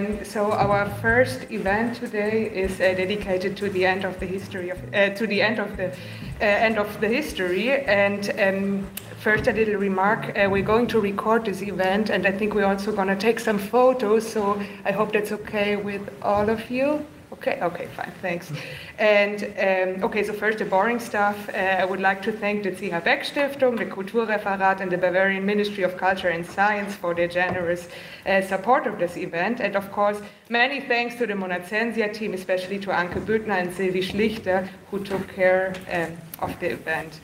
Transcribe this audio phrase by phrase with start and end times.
[0.00, 4.70] Um, so our first event today is uh, dedicated to the end of the history
[4.70, 7.84] of uh, to the end of the uh, end of the history.
[7.84, 8.86] And um,
[9.20, 12.70] first, a little remark: uh, we're going to record this event, and I think we're
[12.70, 14.30] also going to take some photos.
[14.30, 17.04] So I hope that's okay with all of you.
[17.40, 18.52] Okay, okay, fine, thanks.
[18.98, 21.48] And um, okay, so first the boring stuff.
[21.48, 25.46] Uh, I would like to thank the CH Beck Stiftung, the Kulturreferat, and the Bavarian
[25.46, 27.88] Ministry of Culture and Science for their generous
[28.26, 29.60] uh, support of this event.
[29.60, 34.02] And of course, many thanks to the Monacensia team, especially to Anke Büttner and Sylvie
[34.02, 37.20] Schlichter, who took care um, of the event.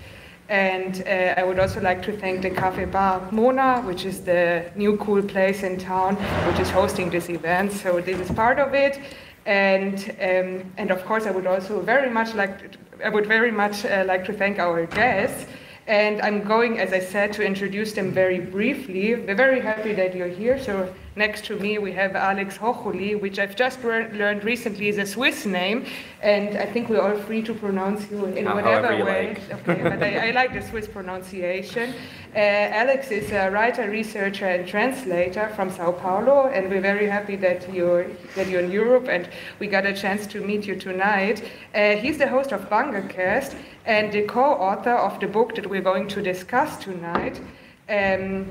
[0.48, 4.70] And uh, I would also like to thank the Cafe Bar Mona, which is the
[4.76, 6.14] new cool place in town,
[6.46, 7.72] which is hosting this event.
[7.72, 8.98] So this is part of it.
[9.46, 13.52] And, um, and of course, I would also very much like, to, I would very
[13.52, 15.46] much uh, like to thank our guests.
[15.86, 19.14] And I'm going, as I said, to introduce them very briefly.
[19.14, 20.62] We're very happy that you're here.
[20.62, 25.06] So next to me we have Alex Hochuli, which I've just learned recently is a
[25.06, 25.86] Swiss name,
[26.22, 29.28] and I think we're all free to pronounce you in whatever way.
[29.28, 29.66] Like.
[29.68, 31.94] Okay, but I, I, like the Swiss pronunciation.
[32.34, 37.36] Uh, Alex is a writer, researcher, and translator from Sao Paulo, and we're very happy
[37.36, 41.42] that you're that you're in Europe, and we got a chance to meet you tonight.
[41.74, 46.08] Uh, he's the host of BangerCast and the co-author of the book that we're going
[46.08, 47.40] to discuss tonight.
[47.88, 48.50] Um,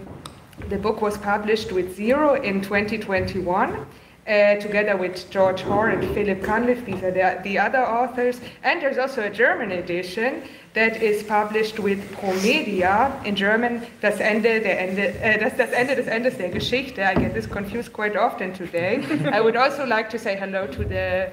[0.70, 3.86] the book was published with Zero in 2021.
[4.28, 6.84] Uh, together with George Hoare and Philip Cunliffe.
[6.84, 8.42] These are the, the, other authors.
[8.64, 10.42] And there's also a German edition
[10.74, 13.86] that is published with Promedia in German.
[14.02, 17.04] Das Ende, der Ende, uh, das, das Ende des Endes der Geschichte.
[17.04, 19.06] I get this confused quite often today.
[19.32, 21.30] I would also like to say hello to the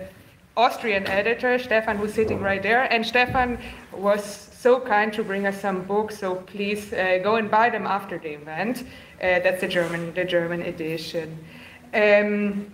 [0.55, 2.83] Austrian editor, Stefan, who's sitting right there.
[2.93, 3.59] And Stefan
[3.93, 7.85] was so kind to bring us some books, so please uh, go and buy them
[7.85, 8.85] after the event.
[9.21, 11.37] Uh, that's the German, the German edition.
[11.93, 12.71] Um,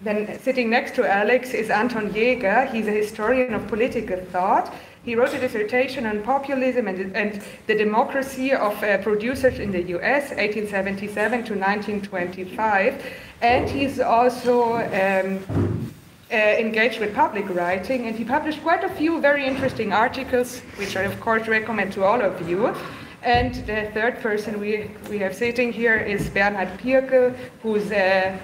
[0.00, 2.72] then sitting next to Alex is Anton Jäger.
[2.72, 4.72] He's a historian of political thought.
[5.04, 9.82] He wrote a dissertation on populism and, and the democracy of uh, producers in the
[9.96, 13.04] US, 1877 to 1925.
[13.42, 15.93] And he's also um,
[16.34, 20.96] uh, engaged with public writing, and he published quite a few very interesting articles, which
[20.96, 22.74] I, of course, recommend to all of you.
[23.24, 28.36] And the third person we, we have sitting here is Bernhard Pirkel, who's, uh,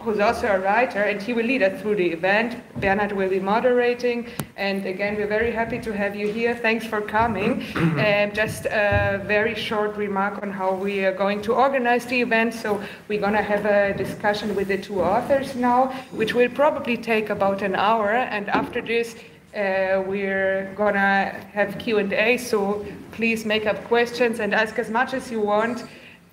[0.00, 2.60] who's also a writer, and he will lead us through the event.
[2.80, 6.56] Bernhard will be moderating, and again, we're very happy to have you here.
[6.56, 7.62] Thanks for coming.
[7.96, 12.54] And just a very short remark on how we are going to organize the event.
[12.54, 16.96] So we're going to have a discussion with the two authors now, which will probably
[16.96, 19.14] take about an hour, and after this,
[19.58, 25.30] uh, we're gonna have Q&A, so please make up questions and ask as much as
[25.30, 25.84] you want.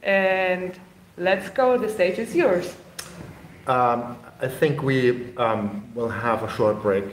[0.03, 0.78] And
[1.18, 2.75] let's go, the stage is yours.
[3.68, 7.06] Um, I think we um, will have a short break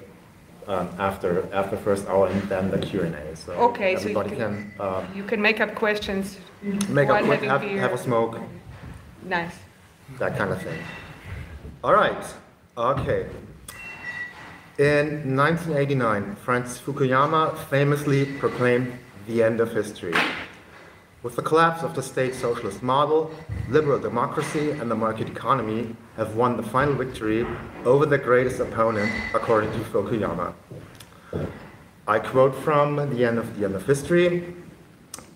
[0.68, 3.34] um, after after first hour and then the Q&A.
[3.34, 6.38] So okay, so you can, can um, you can make up questions
[6.88, 8.38] make up, having have, have a smoke,
[9.24, 9.54] Nice.
[10.18, 10.80] that kind of thing.
[11.82, 12.24] All right,
[12.76, 13.26] okay.
[14.78, 20.14] In 1989, Francis Fukuyama famously proclaimed the end of history.
[21.22, 23.30] With the collapse of the state socialist model,
[23.68, 27.46] liberal democracy and the market economy have won the final victory
[27.84, 30.54] over their greatest opponent, according to Fukuyama.
[32.08, 34.54] I quote from The End of the End of History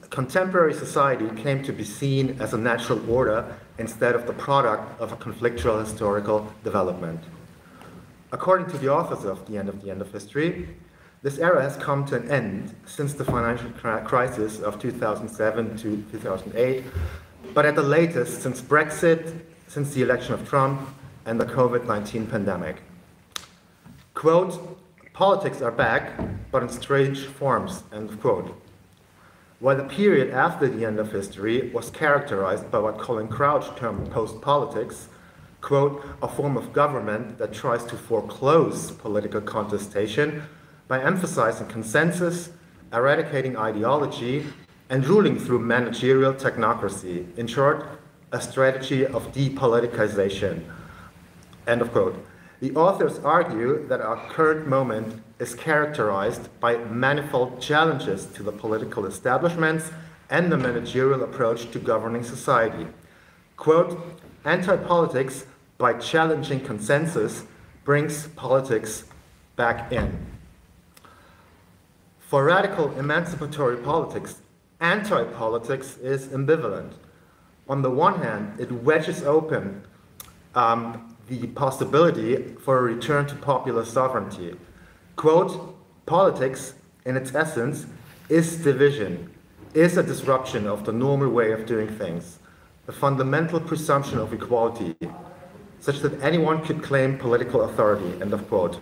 [0.08, 5.12] Contemporary society came to be seen as a natural order instead of the product of
[5.12, 7.20] a conflictual historical development.
[8.36, 10.68] According to the authors of The End of the End of History,
[11.22, 13.70] this era has come to an end since the financial
[14.04, 16.84] crisis of 2007 to 2008,
[17.54, 20.86] but at the latest since Brexit, since the election of Trump,
[21.24, 22.82] and the COVID 19 pandemic.
[24.12, 24.78] Quote,
[25.14, 26.12] politics are back,
[26.50, 28.54] but in strange forms, end quote.
[29.60, 34.10] While the period after the end of history was characterized by what Colin Crouch termed
[34.10, 35.08] post politics,
[35.66, 40.40] quote, a form of government that tries to foreclose political contestation
[40.86, 42.50] by emphasizing consensus,
[42.92, 44.46] eradicating ideology,
[44.88, 47.36] and ruling through managerial technocracy.
[47.36, 47.84] In short,
[48.30, 50.62] a strategy of depoliticization.
[51.66, 52.24] End of quote.
[52.60, 59.04] The authors argue that our current moment is characterized by manifold challenges to the political
[59.04, 59.90] establishments
[60.30, 62.86] and the managerial approach to governing society.
[63.56, 63.98] Quote,
[64.44, 65.44] anti politics,
[65.78, 67.44] by challenging consensus,
[67.84, 69.04] brings politics
[69.56, 70.26] back in.
[72.20, 74.40] For radical emancipatory politics,
[74.80, 76.94] anti politics is ambivalent.
[77.68, 79.82] On the one hand, it wedges open
[80.54, 84.56] um, the possibility for a return to popular sovereignty.
[85.16, 85.76] Quote,
[86.06, 86.74] politics,
[87.04, 87.86] in its essence,
[88.28, 89.30] is division,
[89.74, 92.38] is a disruption of the normal way of doing things,
[92.88, 94.96] a fundamental presumption of equality,
[95.80, 98.80] such that anyone could claim political authority, end of quote.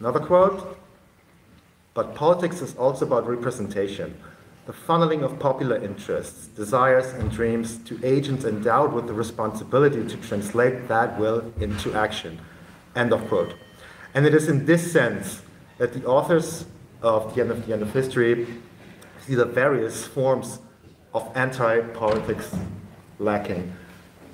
[0.00, 0.78] Another quote,
[1.94, 4.16] but politics is also about representation,
[4.66, 10.16] the funneling of popular interests, desires, and dreams to agents endowed with the responsibility to
[10.18, 12.38] translate that will into action.
[12.94, 13.54] End of quote.
[14.14, 15.42] And it is in this sense
[15.78, 16.66] that the authors
[17.02, 18.46] of The End of the End of History
[19.26, 20.58] see the various forms
[21.14, 22.54] of anti-politics
[23.18, 23.72] lacking.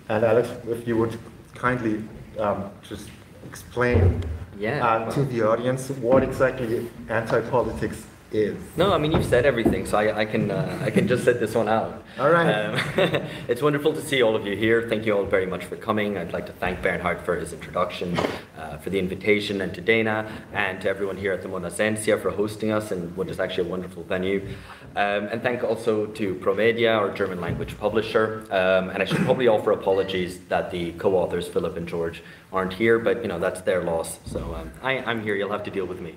[0.09, 1.19] And Alex, if you would
[1.55, 2.05] kindly
[2.39, 3.09] um, just
[3.47, 4.23] explain
[4.59, 8.05] yeah, uh, to the audience what exactly anti-politics
[8.77, 11.39] No, I mean you've said everything, so I, I can uh, I can just set
[11.39, 12.03] this one out.
[12.19, 12.53] All right.
[12.53, 12.81] Um,
[13.49, 14.89] it's wonderful to see all of you here.
[14.89, 16.19] Thank you all very much for coming.
[16.19, 18.19] I'd like to thank Bernhard for his introduction,
[18.59, 22.33] uh, for the invitation, and to Dana and to everyone here at the Monacensia for
[22.33, 24.45] hosting us in what is actually a wonderful venue.
[24.97, 28.47] Um, and thank also to Promedia, our German language publisher.
[28.51, 32.23] Um, and I should probably offer apologies that the co-authors Philip and George
[32.53, 34.19] aren't here, but you know that's their loss.
[34.27, 35.35] So um, I, am here.
[35.35, 36.17] You'll have to deal with me.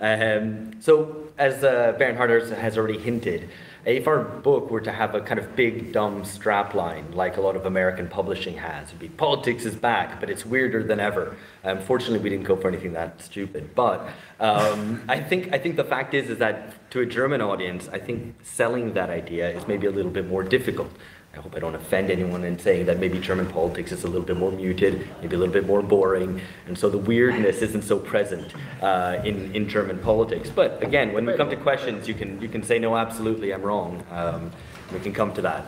[0.00, 3.48] Um, so as uh, Bernhard has already hinted,
[3.84, 7.56] if our book were to have a kind of big dumb strapline like a lot
[7.56, 11.36] of American publishing has, it'd be politics is back, but it's weirder than ever.
[11.62, 13.74] Unfortunately, we didn't go for anything that stupid.
[13.74, 14.08] But
[14.40, 17.98] um, I think I think the fact is is that to a German audience, I
[17.98, 20.90] think selling that idea is maybe a little bit more difficult.
[21.38, 24.26] I hope I don't offend anyone in saying that maybe German politics is a little
[24.26, 27.96] bit more muted, maybe a little bit more boring, and so the weirdness isn't so
[27.96, 28.52] present
[28.82, 30.50] uh, in, in German politics.
[30.50, 33.62] But again, when we come to questions, you can, you can say, no, absolutely, I'm
[33.62, 34.04] wrong.
[34.10, 34.50] Um,
[34.92, 35.64] we can come to that.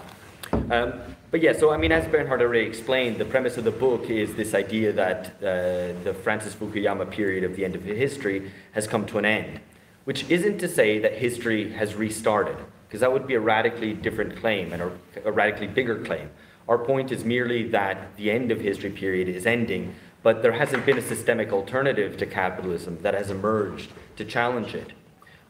[0.72, 0.94] Um,
[1.30, 4.34] but yeah, so I mean, as Bernhard already explained, the premise of the book is
[4.34, 9.06] this idea that uh, the Francis Fukuyama period of the end of history has come
[9.06, 9.60] to an end,
[10.02, 12.56] which isn't to say that history has restarted
[12.90, 14.90] because that would be a radically different claim and a,
[15.24, 16.28] a radically bigger claim.
[16.68, 19.94] Our point is merely that the end of history period is ending,
[20.24, 24.90] but there hasn't been a systemic alternative to capitalism that has emerged to challenge it.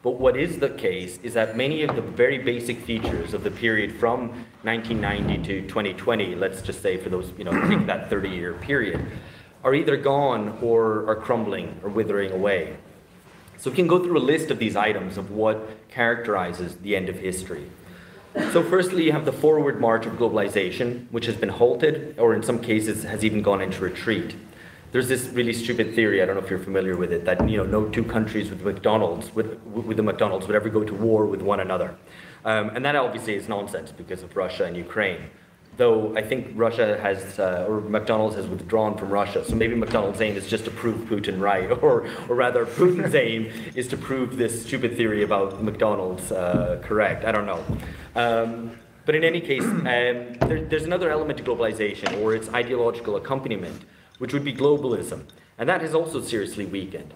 [0.03, 3.51] But what is the case is that many of the very basic features of the
[3.51, 4.29] period from
[4.63, 9.01] 1990 to 2020, let's just say for those, you know, take that 30 year period,
[9.65, 12.77] are either gone or are crumbling or withering away.
[13.61, 17.11] So we can go through a list of these items of what characterizes the end
[17.11, 17.71] of history.
[18.53, 22.43] So, firstly, you have the forward march of globalization, which has been halted, or in
[22.43, 24.35] some cases has even gone into retreat.
[24.93, 26.23] There's this really stupid theory.
[26.23, 28.63] I don't know if you're familiar with it that you know no two countries with
[28.63, 31.97] McDonald's with, with the McDonald's would ever go to war with one another,
[32.45, 35.29] um, and that obviously is nonsense because of Russia and Ukraine
[35.81, 39.43] though I think Russia has, uh, or McDonald's has withdrawn from Russia.
[39.43, 43.51] So maybe McDonald's aim is just to prove Putin right, or, or rather, Putin's aim
[43.75, 47.25] is to prove this stupid theory about McDonald's uh, correct.
[47.25, 47.65] I don't know.
[48.15, 53.17] Um, but in any case, um, there, there's another element to globalization, or its ideological
[53.17, 53.81] accompaniment,
[54.19, 55.23] which would be globalism.
[55.57, 57.15] And that has also seriously weakened.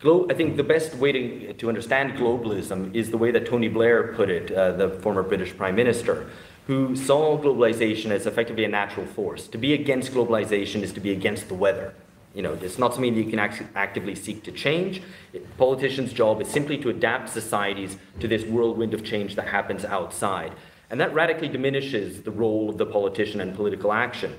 [0.00, 3.68] Glo- I think the best way to, to understand globalism is the way that Tony
[3.68, 6.28] Blair put it, uh, the former British Prime Minister
[6.66, 9.48] who saw globalization as effectively a natural force.
[9.48, 11.94] To be against globalization is to be against the weather.
[12.34, 15.02] You know, it's not something that you can act- actively seek to change.
[15.32, 19.84] It, politicians' job is simply to adapt societies to this whirlwind of change that happens
[19.84, 20.52] outside.
[20.90, 24.38] And that radically diminishes the role of the politician and political action.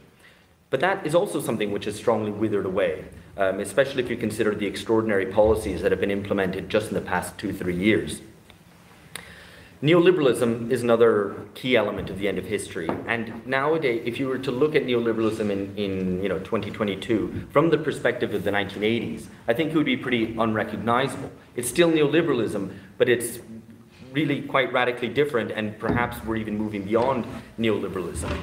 [0.69, 4.55] But that is also something which has strongly withered away, um, especially if you consider
[4.55, 8.21] the extraordinary policies that have been implemented just in the past two, three years.
[9.81, 12.87] Neoliberalism is another key element of the end of history.
[13.07, 17.71] And nowadays, if you were to look at neoliberalism in, in you know, 2022 from
[17.71, 21.31] the perspective of the 1980s, I think it would be pretty unrecognizable.
[21.55, 23.39] It's still neoliberalism, but it's
[24.11, 27.25] really quite radically different, and perhaps we're even moving beyond
[27.57, 28.37] neoliberalism.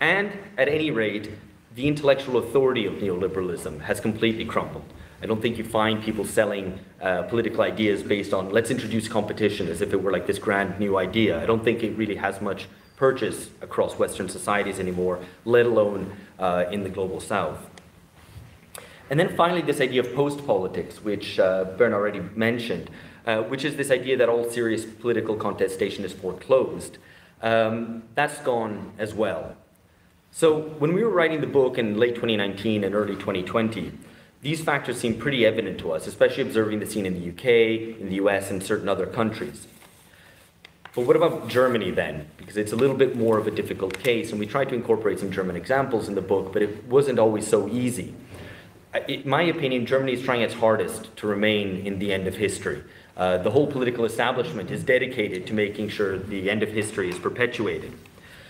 [0.00, 1.28] And at any rate,
[1.74, 4.84] the intellectual authority of neoliberalism has completely crumbled.
[5.24, 9.68] I don't think you find people selling uh, political ideas based on let's introduce competition
[9.68, 11.42] as if it were like this grand new idea.
[11.42, 16.66] I don't think it really has much purchase across Western societies anymore, let alone uh,
[16.70, 17.70] in the global South.
[19.08, 22.90] And then finally, this idea of post politics, which uh, Bern already mentioned,
[23.26, 26.98] uh, which is this idea that all serious political contestation is foreclosed.
[27.40, 29.56] Um, that's gone as well.
[30.32, 33.92] So, when we were writing the book in late 2019 and early 2020,
[34.44, 38.10] these factors seem pretty evident to us, especially observing the scene in the UK, in
[38.10, 39.66] the US, and certain other countries.
[40.94, 42.28] But what about Germany then?
[42.36, 45.18] Because it's a little bit more of a difficult case, and we tried to incorporate
[45.18, 48.14] some German examples in the book, but it wasn't always so easy.
[49.08, 52.84] In my opinion, Germany is trying its hardest to remain in the end of history.
[53.16, 57.18] Uh, the whole political establishment is dedicated to making sure the end of history is
[57.18, 57.94] perpetuated.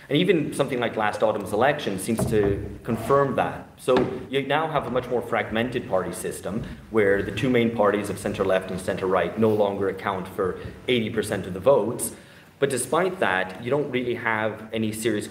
[0.07, 3.67] And even something like last autumn's election seems to confirm that.
[3.77, 3.95] So
[4.29, 8.19] you now have a much more fragmented party system where the two main parties of
[8.19, 12.11] center left and center right no longer account for 80% of the votes.
[12.59, 15.27] But despite that, you don't really have any serious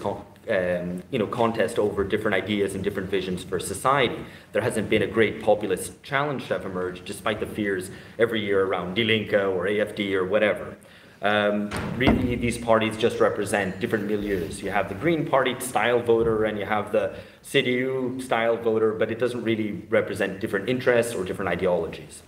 [0.49, 4.19] um, you know, contest over different ideas and different visions for society.
[4.51, 7.89] There hasn't been a great populist challenge to have emerged, despite the fears
[8.19, 10.77] every year around Die or AFD or whatever.
[11.25, 14.61] Um, really, these parties just represent different milieus.
[14.61, 19.09] You have the Green Party style voter and you have the CDU style voter, but
[19.09, 22.21] it doesn't really represent different interests or different ideologies.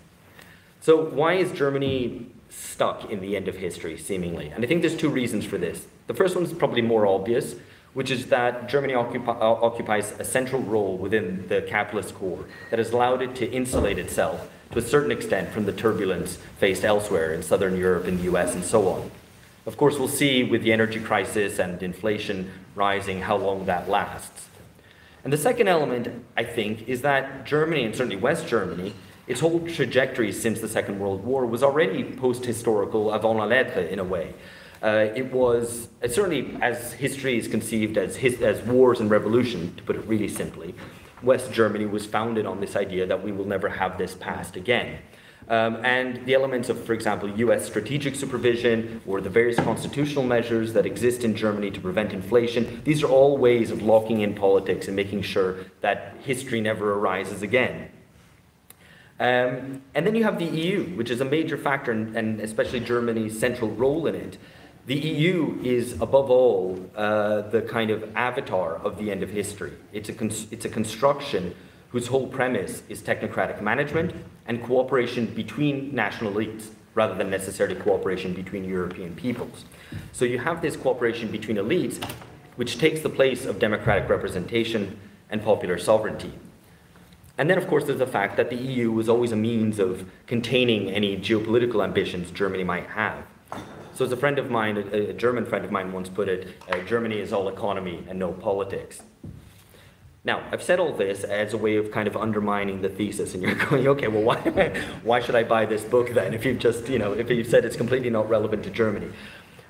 [0.81, 4.49] So, why is Germany stuck in the end of history, seemingly?
[4.49, 5.85] And I think there's two reasons for this.
[6.07, 7.53] The first one is probably more obvious,
[7.93, 12.79] which is that Germany occupi- uh, occupies a central role within the capitalist core that
[12.79, 17.33] has allowed it to insulate itself to a certain extent from the turbulence faced elsewhere
[17.33, 19.11] in southern Europe, in the US, and so on.
[19.65, 24.47] Of course, we'll see with the energy crisis and inflation rising how long that lasts.
[25.23, 28.93] And the second element, I think, is that Germany, and certainly West Germany,
[29.27, 33.81] its whole trajectory since the Second World War was already post historical avant la lettre
[33.81, 34.33] in a way.
[34.81, 39.75] Uh, it was uh, certainly, as history is conceived as, his, as wars and revolution,
[39.75, 40.73] to put it really simply,
[41.23, 44.99] West Germany was founded on this idea that we will never have this past again.
[45.49, 50.73] Um, and the elements of, for example, US strategic supervision or the various constitutional measures
[50.73, 54.87] that exist in Germany to prevent inflation, these are all ways of locking in politics
[54.87, 57.89] and making sure that history never arises again.
[59.19, 62.81] Um, and then you have the EU, which is a major factor, and, and especially
[62.81, 64.37] Germany's central role in it.
[64.87, 69.73] The EU is, above all, uh, the kind of avatar of the end of history.
[69.91, 70.15] It's a,
[70.49, 71.53] it's a construction
[71.89, 74.15] whose whole premise is technocratic management
[74.47, 79.65] and cooperation between national elites rather than necessarily cooperation between European peoples.
[80.13, 82.01] So you have this cooperation between elites,
[82.55, 84.97] which takes the place of democratic representation
[85.29, 86.31] and popular sovereignty.
[87.37, 90.09] And then, of course, there's the fact that the EU was always a means of
[90.27, 93.25] containing any geopolitical ambitions Germany might have.
[93.97, 96.49] So, as a friend of mine, a, a German friend of mine once put it,
[96.71, 99.01] uh, Germany is all economy and no politics.
[100.23, 103.41] Now, I've said all this as a way of kind of undermining the thesis, and
[103.41, 104.37] you're going, okay, well, why,
[105.03, 107.65] why should I buy this book then if you've just, you know, if you've said
[107.65, 109.09] it's completely not relevant to Germany?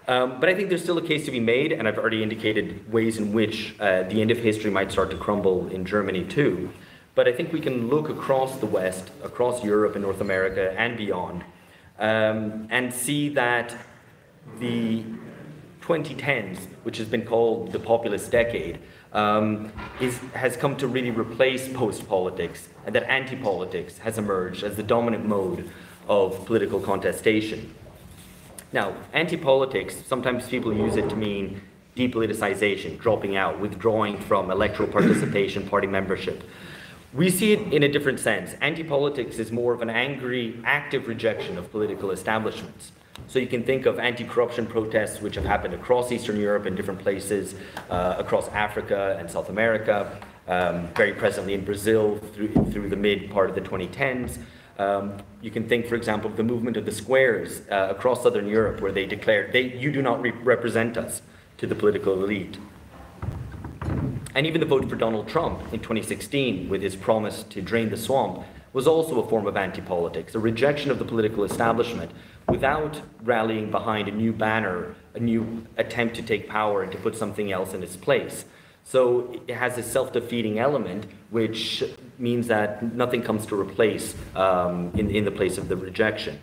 [0.10, 2.92] Um, but I think there's still a case to be made, and I've already indicated
[2.92, 6.74] ways in which uh, the end of history might start to crumble in Germany too.
[7.16, 10.98] But I think we can look across the West, across Europe and North America and
[10.98, 11.46] beyond,
[11.98, 13.74] um, and see that
[14.60, 15.04] the
[15.82, 18.80] 2010s, which has been called the populist decade,
[19.14, 24.64] um, is, has come to really replace post politics, and that anti politics has emerged
[24.64, 25.70] as the dominant mode
[26.08, 27.74] of political contestation.
[28.74, 31.62] Now, anti politics, sometimes people use it to mean
[31.96, 36.44] depoliticization, dropping out, withdrawing from electoral participation, party membership.
[37.14, 38.54] We see it in a different sense.
[38.62, 42.92] Anti politics is more of an angry, active rejection of political establishments.
[43.26, 47.00] So you can think of anti-corruption protests which have happened across Eastern Europe and different
[47.00, 47.56] places,
[47.90, 53.30] uh, across Africa and South America, um, very presently in Brazil through, through the mid
[53.30, 54.38] part of the 2010s.
[54.80, 58.48] Um, you can think, for example, of the movement of the squares uh, across Southern
[58.48, 61.22] Europe where they declared, they, you do not re- represent us
[61.58, 62.60] to the political elite.
[64.36, 67.98] And even the vote for Donald Trump in 2016 with his promise to drain the
[67.98, 72.12] swamp was also a form of anti politics, a rejection of the political establishment
[72.50, 77.16] without rallying behind a new banner, a new attempt to take power and to put
[77.16, 78.46] something else in its place.
[78.84, 81.84] So it has a self defeating element, which
[82.18, 86.40] means that nothing comes to replace um, in, in the place of the rejection.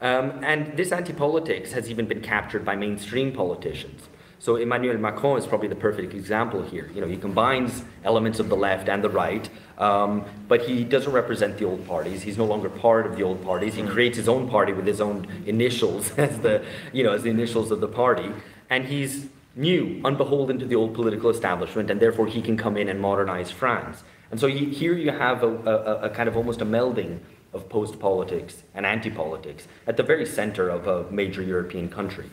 [0.00, 4.08] Um, and this anti politics has even been captured by mainstream politicians.
[4.44, 6.90] So Emmanuel Macron is probably the perfect example here.
[6.94, 9.48] You know, he combines elements of the left and the right,
[9.78, 12.20] um, but he doesn't represent the old parties.
[12.20, 13.74] He's no longer part of the old parties.
[13.74, 17.30] He creates his own party with his own initials as the, you know, as the
[17.30, 18.30] initials of the party,
[18.68, 22.90] and he's new, unbeholden to the old political establishment, and therefore he can come in
[22.90, 24.04] and modernize France.
[24.30, 27.20] And so you, here you have a, a, a kind of almost a melding
[27.54, 32.28] of post politics and anti politics at the very center of a major European country.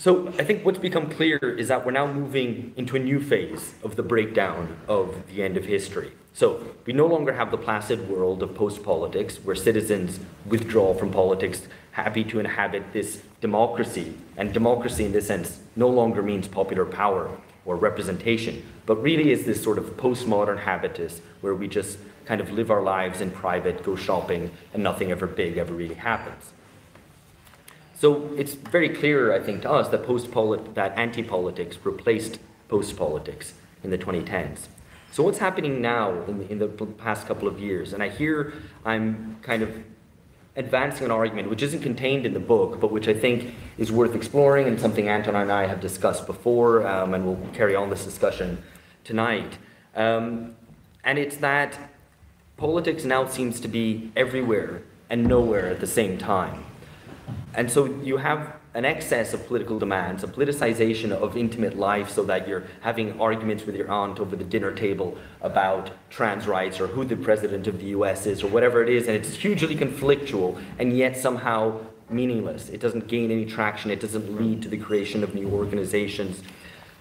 [0.00, 3.74] So I think what's become clear is that we're now moving into a new phase
[3.84, 6.12] of the breakdown of the end of history.
[6.32, 11.10] So we no longer have the placid world of post politics where citizens withdraw from
[11.10, 14.14] politics, happy to inhabit this democracy.
[14.38, 17.30] And democracy, in this sense, no longer means popular power
[17.66, 22.50] or representation, but really is this sort of postmodern habitus where we just kind of
[22.52, 26.54] live our lives in private, go shopping, and nothing ever big ever really happens.
[28.00, 30.32] So it's very clear, I think, to us that post
[30.74, 32.38] that anti-politics replaced
[32.68, 33.52] post-politics
[33.84, 34.68] in the 2010s.
[35.12, 37.92] So what's happening now in the, in the past couple of years?
[37.92, 38.54] And I hear
[38.86, 39.84] I'm kind of
[40.56, 44.14] advancing an argument which isn't contained in the book, but which I think is worth
[44.14, 48.06] exploring and something Anton and I have discussed before, um, and we'll carry on this
[48.06, 48.62] discussion
[49.04, 49.58] tonight.
[49.94, 50.56] Um,
[51.04, 51.76] and it's that
[52.56, 56.64] politics now seems to be everywhere and nowhere at the same time.
[57.54, 62.22] And so you have an excess of political demands, a politicization of intimate life, so
[62.24, 66.86] that you're having arguments with your aunt over the dinner table about trans rights or
[66.86, 70.62] who the president of the US is or whatever it is, and it's hugely conflictual
[70.78, 72.68] and yet somehow meaningless.
[72.68, 76.42] It doesn't gain any traction, it doesn't lead to the creation of new organizations.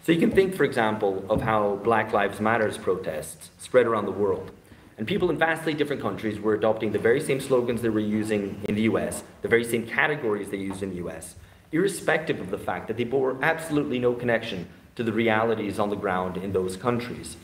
[0.03, 4.12] So you can think, for example, of how Black Lives Matters protests spread around the
[4.12, 4.51] world.
[4.99, 8.61] And people in vastly different countries were adopting the very same slogans they were using
[8.67, 11.35] in the US, the very same categories they used in the US,
[11.71, 15.95] irrespective of the fact that they bore absolutely no connection to the realities on the
[15.95, 17.37] ground in those countries.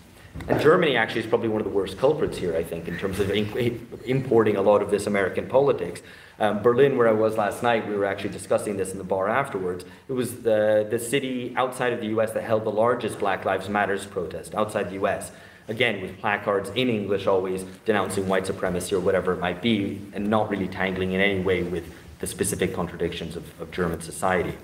[0.50, 3.22] And Germany actually is probably one of the worst culprits here, I think, in terms
[3.22, 6.02] of importing a lot of this American politics.
[6.38, 9.30] Um, Berlin, where I was last night, we were actually discussing this in the bar
[9.30, 9.86] afterwards.
[10.10, 13.70] It was the, the city outside of the US that held the largest Black Lives
[13.70, 15.32] Matters protest outside the US
[15.68, 20.30] again, with placards in English always denouncing white supremacy or whatever it might be, and
[20.30, 24.58] not really tangling in any way with the specific contradictions of, of German society.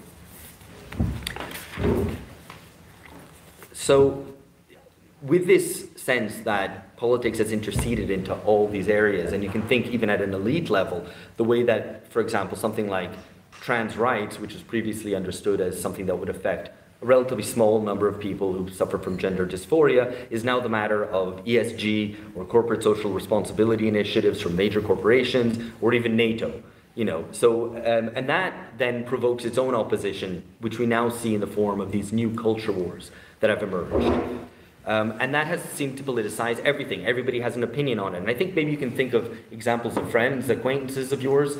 [3.74, 4.26] So,
[5.22, 9.88] with this sense that politics has interceded into all these areas, and you can think
[9.88, 11.06] even at an elite level,
[11.38, 13.12] the way that, for example, something like
[13.52, 16.72] trans rights, which was previously understood as something that would affect
[17.02, 21.04] a relatively small number of people who suffer from gender dysphoria is now the matter
[21.06, 26.62] of ESG or corporate social responsibility initiatives from major corporations or even NATO.
[26.94, 31.34] You know, so um, and that then provokes its own opposition, which we now see
[31.34, 34.22] in the form of these new culture wars that have emerged.
[34.86, 37.06] Um, and that has seemed to politicize everything.
[37.06, 38.18] Everybody has an opinion on it.
[38.18, 41.58] And I think maybe you can think of examples of friends, acquaintances of yours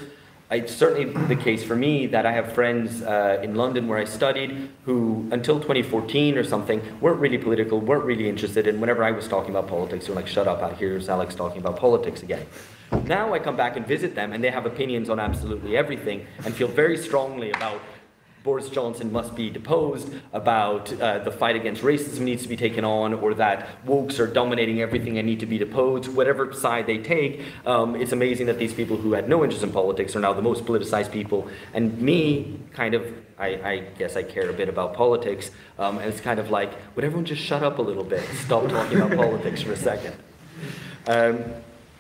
[0.52, 4.04] it's certainly the case for me that I have friends uh, in London where I
[4.04, 8.68] studied who, until 2014 or something, weren't really political, weren't really interested.
[8.68, 11.62] And whenever I was talking about politics, they were like, shut up, here's Alex talking
[11.62, 12.46] about politics again.
[13.06, 16.54] Now I come back and visit them, and they have opinions on absolutely everything and
[16.54, 17.82] feel very strongly about
[18.44, 22.84] Boris Johnson must be deposed, about uh, the fight against racism needs to be taken
[22.84, 26.98] on, or that wokes are dominating everything and need to be deposed, whatever side they
[26.98, 27.42] take.
[27.68, 30.42] Um, it's amazing that these people who had no interest in politics are now the
[30.42, 31.48] most politicized people.
[31.76, 36.12] And me, kind of, I, I guess I care a bit about politics, um, and
[36.12, 39.16] it's kind of like, would everyone just shut up a little bit, stop talking about
[39.16, 40.16] politics for a second?
[41.08, 41.44] Um,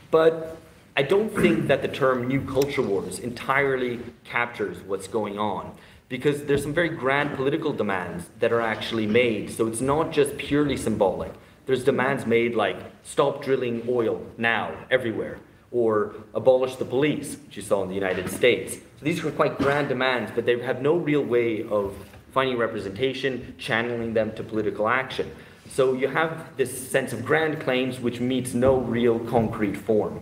[0.09, 0.57] but
[0.97, 5.77] I don't think that the term new culture wars entirely captures what's going on
[6.11, 9.49] because there's some very grand political demands that are actually made.
[9.49, 11.31] So it's not just purely symbolic.
[11.65, 15.39] There's demands made like stop drilling oil now, everywhere,
[15.71, 18.73] or abolish the police, which you saw in the United States.
[18.73, 21.95] So these are quite grand demands, but they have no real way of
[22.33, 25.31] finding representation, channeling them to political action.
[25.69, 30.19] So you have this sense of grand claims which meets no real concrete form.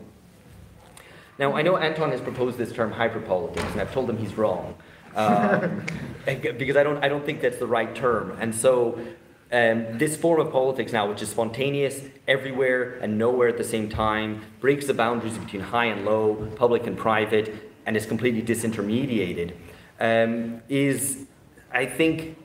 [1.39, 4.75] Now, I know Anton has proposed this term hyperpolitics, and I've told him he's wrong
[5.15, 5.86] um,
[6.26, 8.38] because I don't, I don't think that's the right term.
[8.39, 9.00] And so
[9.52, 13.89] um, this form of politics now, which is spontaneous everywhere and nowhere at the same
[13.89, 19.54] time, breaks the boundaries between high and low, public and private, and is completely disintermediated,
[20.00, 21.26] um, is,
[21.72, 22.38] I think,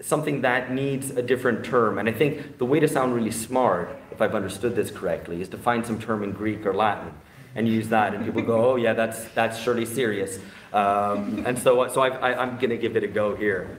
[0.00, 1.98] something that needs a different term.
[1.98, 5.48] And I think the way to sound really smart, if I've understood this correctly, is
[5.50, 7.12] to find some term in Greek or Latin
[7.54, 10.38] and use that, and people go, "Oh yeah, that's that's surely serious."
[10.72, 13.78] Um, and so, so I, am going to give it a go here.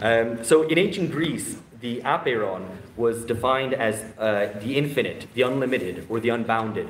[0.00, 2.66] Um, so in ancient Greece, the apeiron
[2.96, 6.88] was defined as uh, the infinite, the unlimited, or the unbounded.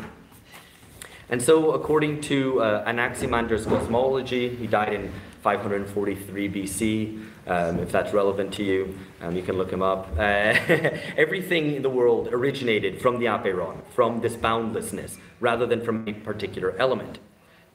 [1.29, 7.27] And so, according to uh, Anaximander's cosmology, he died in 543 BC.
[7.47, 10.09] Um, if that's relevant to you, um, you can look him up.
[10.17, 10.21] Uh,
[11.17, 16.13] everything in the world originated from the apeiron, from this boundlessness, rather than from a
[16.13, 17.19] particular element.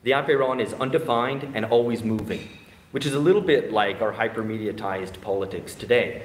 [0.02, 2.48] The apeiron is undefined and always moving.
[2.92, 6.24] which is a little bit like our hypermediatized politics today.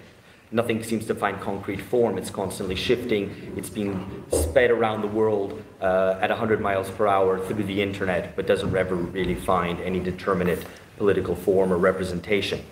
[0.52, 2.18] Nothing seems to find concrete form.
[2.18, 3.54] It's constantly shifting.
[3.56, 8.36] It's being sped around the world uh, at 100 miles per hour through the internet,
[8.36, 10.66] but doesn't ever really find any determinate
[10.98, 12.64] political form or representation.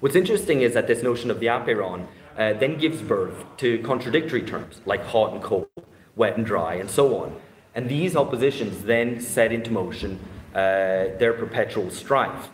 [0.00, 4.42] What's interesting is that this notion of the apeiron uh, then gives birth to contradictory
[4.42, 5.68] terms like hot and cold,
[6.14, 7.40] wet and dry, and so on.
[7.74, 10.18] And these oppositions then set into motion
[10.54, 12.48] uh, their perpetual strife,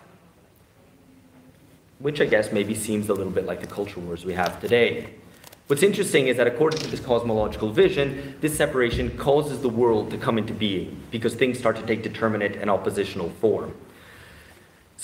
[1.98, 5.14] which I guess maybe seems a little bit like the culture wars we have today.
[5.66, 10.18] What's interesting is that according to this cosmological vision, this separation causes the world to
[10.18, 13.74] come into being because things start to take determinate and oppositional form.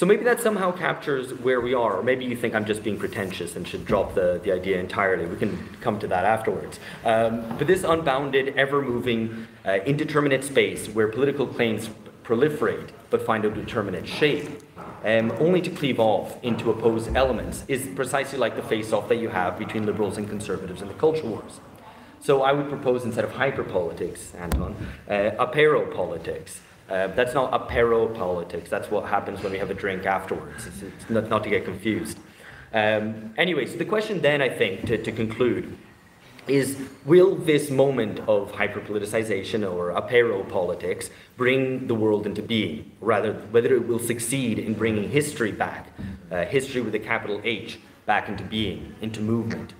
[0.01, 2.99] So maybe that somehow captures where we are, or maybe you think I'm just being
[2.99, 5.27] pretentious and should drop the, the idea entirely.
[5.27, 6.81] We can come to that afterwards.
[7.05, 11.91] Um, but this unbounded, ever moving, uh, indeterminate space where political claims
[12.25, 14.63] proliferate but find a determinate shape,
[15.05, 19.17] um, only to cleave off into opposed elements, is precisely like the face off that
[19.17, 21.61] you have between liberals and conservatives in the culture wars.
[22.21, 26.61] So I would propose instead of hyperpolitics, Anton, uh, apeiropolitics.
[26.91, 28.69] Uh, that's not apero politics.
[28.69, 30.67] That's what happens when we have a drink afterwards.
[30.67, 32.19] It's, it's not, not, to get confused.
[32.75, 35.79] Um, anyway, so the question then, I think, to, to conclude,
[36.49, 42.91] is will this moment of hyperpoliticization or apero politics bring the world into being?
[43.01, 45.87] Rather, whether it will succeed in bringing history back,
[46.33, 49.75] uh, history with a capital H, back into being, into movement.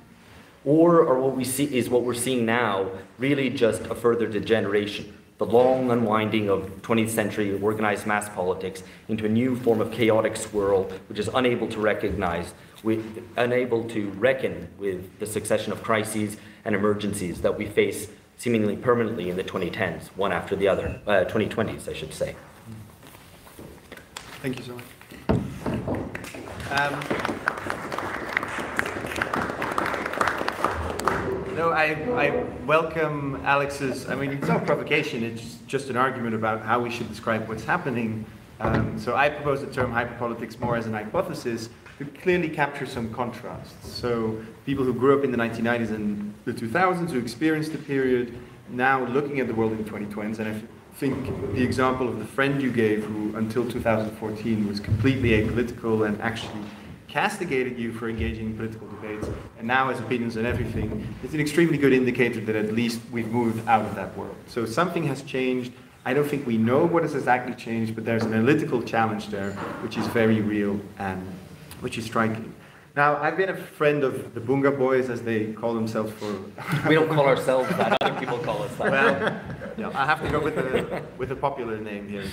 [0.65, 5.17] Or, or what we see is what we're seeing now really just a further degeneration
[5.41, 10.37] the long unwinding of 20th century organized mass politics into a new form of chaotic
[10.37, 16.37] swirl which is unable to recognize, with, unable to reckon with the succession of crises
[16.67, 21.25] and emergencies that we face seemingly permanently in the 2010s, one after the other, uh,
[21.25, 22.37] 2020s, I should say.
[24.43, 24.85] Thank you so much.
[26.71, 27.50] Um,
[31.61, 32.31] No, I, I
[32.65, 34.09] welcome Alex's.
[34.09, 37.65] I mean, it's no provocation, it's just an argument about how we should describe what's
[37.65, 38.25] happening.
[38.61, 41.69] Um, so I propose the term hyperpolitics more as an hypothesis
[41.99, 43.75] to clearly capture some contrasts.
[43.87, 48.39] So people who grew up in the 1990s and the 2000s, who experienced the period,
[48.71, 50.63] now looking at the world in the 2020s, and I
[50.97, 56.19] think the example of the friend you gave, who until 2014 was completely apolitical and
[56.23, 56.63] actually
[57.11, 61.41] castigated you for engaging in political debates and now has opinions on everything, it's an
[61.41, 64.37] extremely good indicator that at least we've moved out of that world.
[64.47, 65.73] So something has changed.
[66.05, 69.53] I don't think we know what has exactly changed, but there's an analytical challenge there,
[69.83, 71.21] which is very real and
[71.81, 72.55] which is striking.
[72.97, 76.33] Now, I've been a friend of the Bunga Boys, as they call themselves for.
[76.89, 78.91] we don't call ourselves that, other people call us that.
[78.91, 79.41] Well,
[79.79, 82.25] yeah, I have to go with the, with a popular name here.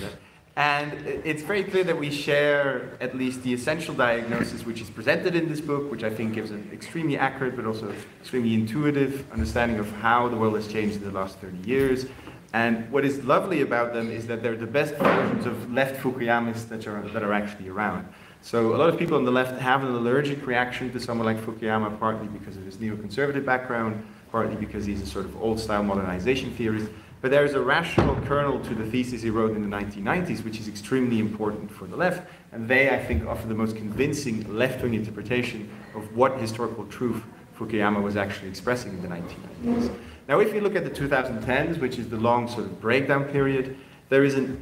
[0.57, 5.35] And it's very clear that we share at least the essential diagnosis which is presented
[5.35, 9.77] in this book, which I think gives an extremely accurate but also extremely intuitive understanding
[9.77, 12.07] of how the world has changed in the last 30 years.
[12.53, 16.67] And what is lovely about them is that they're the best versions of left Fukuyamists
[16.69, 18.07] that are, that are actually around.
[18.41, 21.37] So a lot of people on the left have an allergic reaction to someone like
[21.37, 26.51] Fukuyama, partly because of his neoconservative background, partly because he's a sort of old-style modernization
[26.55, 26.89] theorist.
[27.21, 30.59] But there is a rational kernel to the thesis he wrote in the 1990s, which
[30.59, 34.93] is extremely important for the left, and they, I think, offer the most convincing left-wing
[34.93, 37.23] interpretation of what historical truth
[37.57, 39.95] Fukuyama was actually expressing in the 1990s.
[40.27, 43.77] Now, if you look at the 2010s, which is the long sort of breakdown period,
[44.09, 44.61] there is an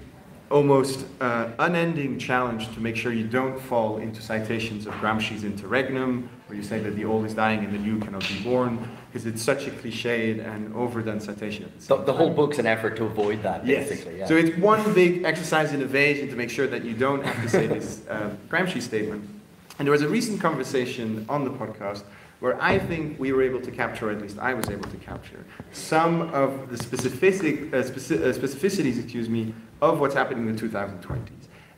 [0.51, 6.29] almost uh, unending challenge to make sure you don't fall into citations of Gramsci's Interregnum,
[6.47, 9.25] where you say that the old is dying and the new cannot be born, because
[9.25, 11.71] it's such a cliched and overdone citation.
[11.87, 14.17] The, the, whole book's an effort to avoid that, basically.
[14.17, 14.19] Yes.
[14.19, 14.25] Yeah.
[14.27, 17.49] So it's one big exercise in evasion to make sure that you don't have to
[17.49, 19.27] say this uh, Gramsci statement.
[19.79, 22.03] And there was a recent conversation on the podcast
[22.39, 24.97] where I think we were able to capture, or at least I was able to
[24.97, 30.55] capture, some of the specific, uh, speci- uh, specificities, excuse me, of what's happening in
[30.55, 31.29] the 2020s.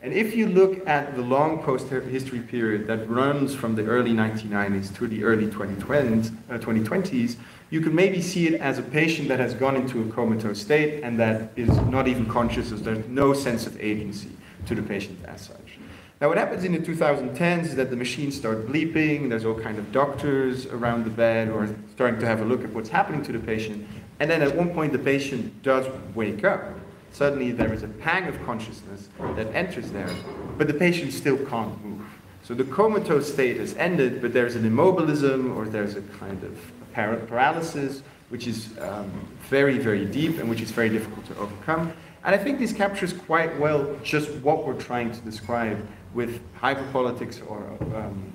[0.01, 4.95] And if you look at the long post-history period that runs from the early 1990s
[4.95, 7.38] to the early 2020s, uh, 2020s,
[7.71, 11.03] you can maybe see it as a patient that has gone into a comatose state
[11.03, 14.29] and that is not even conscious, as there's no sense of agency
[14.67, 15.79] to the patient as such.
[16.21, 19.77] Now what happens in the 2010s is that the machines start bleeping, there's all kind
[19.77, 23.31] of doctors around the bed are starting to have a look at what's happening to
[23.31, 23.88] the patient,
[24.19, 26.79] and then at one point the patient does wake up
[27.17, 30.10] suddenly there is a pang of consciousness that enters there,
[30.58, 32.06] but the patient still can't move.
[32.43, 36.56] So the comatose state has ended, but there's an immobilism or there's a kind of
[36.84, 39.12] apparent paralysis, which is um,
[39.49, 41.91] very, very deep and which is very difficult to overcome.
[42.23, 47.41] And I think this captures quite well just what we're trying to describe with hyperpolitics
[47.49, 47.63] or
[47.95, 48.32] um,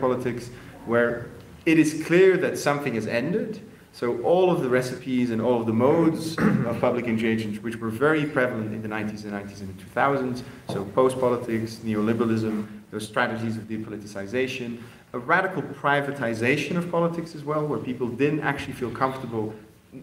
[0.00, 0.50] politics,
[0.86, 1.28] where
[1.66, 3.60] it is clear that something has ended.
[3.98, 7.88] So all of the recipes and all of the modes of public engagement, which were
[7.88, 13.56] very prevalent in the 90s and 90s and the 2000s, so post-politics, neoliberalism, those strategies
[13.56, 14.80] of depoliticization,
[15.14, 19.52] a radical privatization of politics as well, where people didn't actually feel comfortable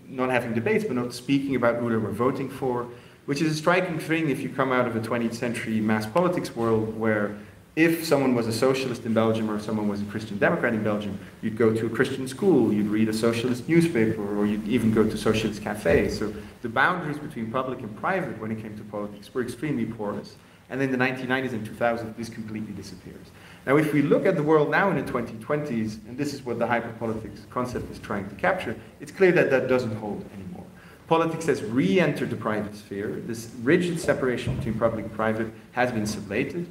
[0.09, 2.89] not having debates, but not speaking about who they were voting for,
[3.27, 6.53] which is a striking thing if you come out of a 20th century mass politics
[6.53, 7.37] world where
[7.75, 10.83] if someone was a socialist in Belgium or if someone was a Christian Democrat in
[10.83, 14.93] Belgium, you'd go to a Christian school, you'd read a socialist newspaper, or you'd even
[14.93, 16.17] go to socialist cafes.
[16.17, 20.35] So the boundaries between public and private when it came to politics were extremely porous.
[20.69, 23.27] And in the 1990s and 2000s, this completely disappears.
[23.67, 26.59] Now, if we look at the world now in the 2020s, and this is what
[26.59, 30.65] the hyperpolitics concept is trying to capture, it's clear that that doesn't hold anymore.
[31.07, 33.21] Politics has re entered the private sphere.
[33.27, 36.65] This rigid separation between public and private has been sublated.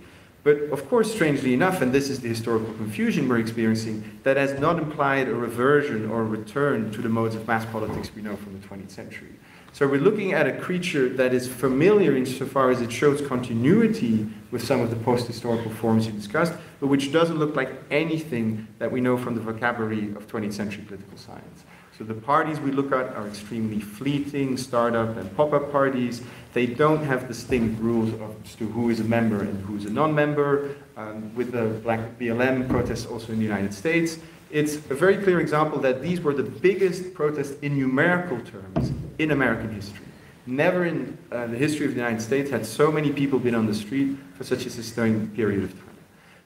[0.45, 4.61] But of course, strangely enough, and this is the historical confusion we're experiencing, that has
[4.61, 8.37] not implied a reversion or a return to the modes of mass politics we know
[8.37, 9.33] from the 20th century.
[9.73, 14.63] So we're looking at a creature that is familiar insofar as it shows continuity with
[14.63, 19.01] some of the post-historical forms you discussed, but which doesn't look like anything that we
[19.01, 21.65] know from the vocabulary of 20th century political science.
[21.97, 26.23] So the parties we look at are extremely fleeting, startup and pop-up parties.
[26.53, 28.13] They don't have distinct rules
[28.45, 30.75] as to who is a member and who's a non-member.
[30.97, 34.19] Um, with the Black BLM protests also in the United States,
[34.51, 39.31] it's a very clear example that these were the biggest protests in numerical terms in
[39.31, 40.07] American history.
[40.47, 43.67] Never in uh, the history of the United States had so many people been on
[43.67, 45.84] the street for such a sustained period of time.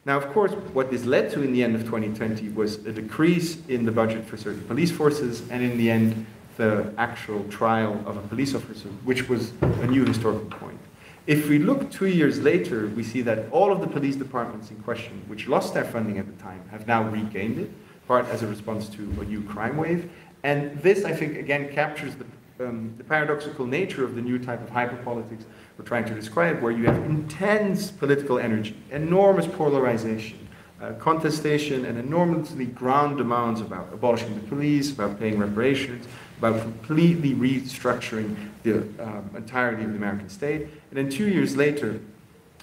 [0.09, 3.59] Now, of course, what this led to in the end of 2020 was a decrease
[3.67, 6.25] in the budget for certain police forces, and in the end,
[6.57, 10.79] the actual trial of a police officer, which was a new historical point.
[11.27, 14.77] If we look two years later, we see that all of the police departments in
[14.77, 17.69] question, which lost their funding at the time, have now regained it,
[18.07, 20.09] part as a response to a new crime wave.
[20.41, 24.63] And this, I think, again captures the, um, the paradoxical nature of the new type
[24.63, 25.43] of hyperpolitics
[25.79, 30.37] we're trying to describe, where you have intense political energy, enormous polarization,
[30.81, 36.05] uh, contestation, and enormously grand demands about abolishing the police, about paying reparations,
[36.37, 40.63] about completely restructuring the um, entirety of the American state.
[40.63, 42.01] And then two years later,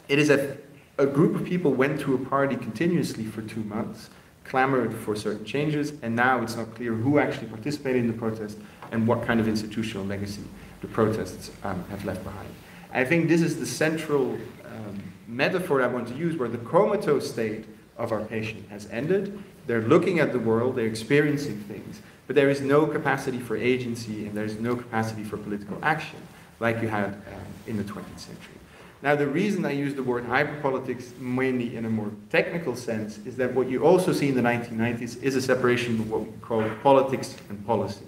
[0.09, 0.59] it is that
[0.99, 4.11] a group of people went to a party continuously for two months,
[4.45, 8.59] clamored for certain changes, and now it's not clear who actually participated in the protest
[8.93, 10.43] and what kind of institutional legacy
[10.83, 12.49] the protests um, have left behind.
[12.93, 17.31] I think this is the central um, metaphor I want to use where the comatose
[17.31, 19.43] state of our patient has ended.
[19.67, 24.27] They're looking at the world, they're experiencing things, but there is no capacity for agency
[24.27, 26.19] and there's no capacity for political action
[26.61, 27.23] like you had um,
[27.67, 28.55] in the 20th century.
[29.03, 33.37] Now, the reason I use the word hyperpolitics mainly in a more technical sense is
[33.37, 36.69] that what you also see in the 1990s is a separation of what we call
[36.83, 38.05] politics and policy.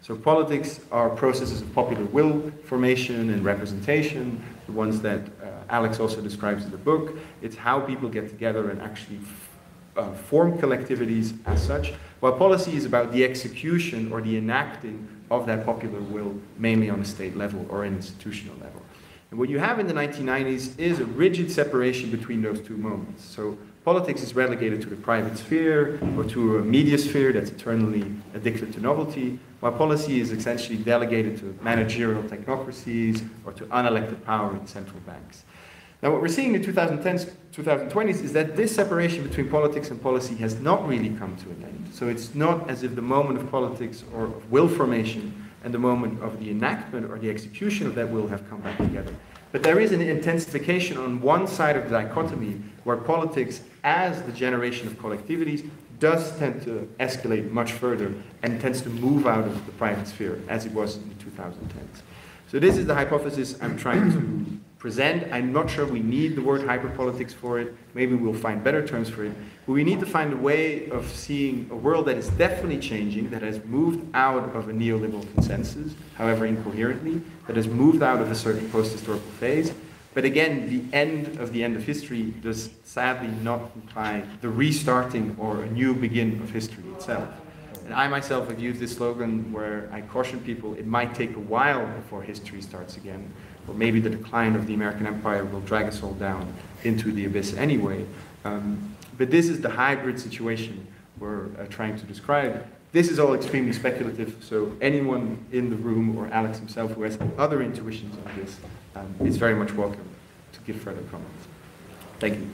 [0.00, 6.00] So politics are processes of popular will formation and representation, the ones that uh, Alex
[6.00, 7.18] also describes in the book.
[7.42, 9.20] It's how people get together and actually
[9.96, 15.46] uh, form collectivities as such, while policy is about the execution or the enacting of
[15.46, 18.80] that popular will, mainly on a state level or an institutional level.
[19.30, 23.24] And what you have in the 1990s is a rigid separation between those two moments.
[23.24, 28.10] So politics is relegated to the private sphere or to a media sphere that's eternally
[28.34, 34.54] addicted to novelty, while policy is essentially delegated to managerial technocracies or to unelected power
[34.54, 35.44] in central banks.
[36.00, 40.00] Now, what we're seeing in the 2010s, 2020s is that this separation between politics and
[40.00, 41.90] policy has not really come to an end.
[41.92, 45.78] So it's not as if the moment of politics or of will formation and the
[45.78, 49.12] moment of the enactment or the execution of that will have come back together.
[49.50, 54.32] But there is an intensification on one side of the dichotomy where politics, as the
[54.32, 55.68] generation of collectivities,
[55.98, 60.40] does tend to escalate much further and tends to move out of the private sphere
[60.48, 62.02] as it was in the 2010s.
[62.50, 65.30] So this is the hypothesis I'm trying to present.
[65.32, 67.74] I'm not sure we need the word hyperpolitics for it.
[67.94, 69.32] Maybe we'll find better terms for it.
[69.66, 73.28] But we need to find a way of seeing a world that is definitely changing,
[73.30, 78.30] that has moved out of a neoliberal consensus, however incoherently, that has moved out of
[78.30, 79.72] a certain post-historical phase,
[80.18, 85.36] but again, the end of the end of history does sadly not imply the restarting
[85.38, 87.28] or a new begin of history itself.
[87.84, 91.38] And I myself have used this slogan where I caution people it might take a
[91.38, 93.32] while before history starts again,
[93.68, 96.52] or maybe the decline of the American empire will drag us all down
[96.82, 98.04] into the abyss anyway.
[98.44, 100.84] Um, but this is the hybrid situation
[101.20, 106.16] we're uh, trying to describe, this is all extremely speculative, so anyone in the room
[106.16, 108.56] or Alex himself who has other intuitions on this
[108.96, 110.08] um, is very much welcome
[110.52, 111.46] to give further comments.
[112.18, 112.48] Thank you.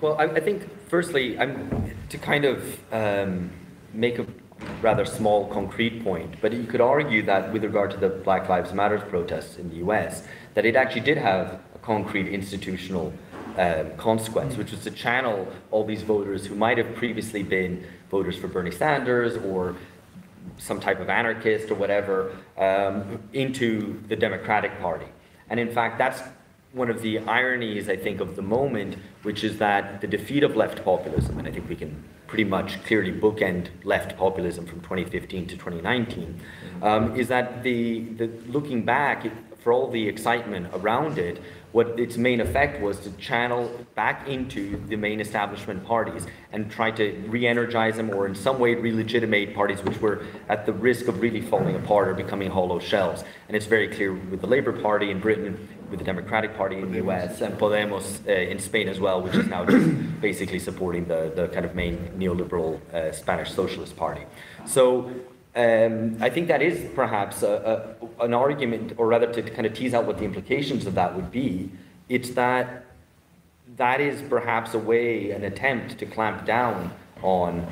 [0.00, 3.50] Well, I, I think firstly, I'm to kind of um,
[3.92, 4.26] make a
[4.80, 8.72] rather small concrete point, but you could argue that with regard to the Black Lives
[8.72, 13.12] Matter protests in the US, that it actually did have a concrete institutional
[13.58, 18.36] um, consequence, which was to channel all these voters who might have previously been voters
[18.36, 19.76] for Bernie Sanders or
[20.58, 25.06] some type of anarchist or whatever um, into the Democratic Party.
[25.48, 26.22] And in fact, that's
[26.72, 30.56] one of the ironies, I think, of the moment, which is that the defeat of
[30.56, 35.48] left populism, and I think we can pretty much clearly bookend left populism from 2015
[35.48, 36.40] to 2019,
[36.82, 39.26] um, is that the, the looking back,
[39.62, 41.40] for all the excitement around it,
[41.72, 46.90] what its main effect was to channel back into the main establishment parties and try
[46.90, 51.20] to re-energize them or in some way re-legitimate parties which were at the risk of
[51.20, 53.22] really falling apart or becoming hollow shells.
[53.46, 56.90] And it's very clear with the Labour Party in Britain, with the Democratic Party in
[56.90, 61.04] the US, and Podemos uh, in Spain as well, which is now just basically supporting
[61.06, 64.22] the, the kind of main neoliberal uh, Spanish Socialist Party.
[64.66, 65.10] So
[65.56, 69.74] um, I think that is perhaps a, a, an argument, or rather to kind of
[69.74, 71.70] tease out what the implications of that would be.
[72.08, 72.86] It's that
[73.76, 77.66] that is perhaps a way, an attempt to clamp down on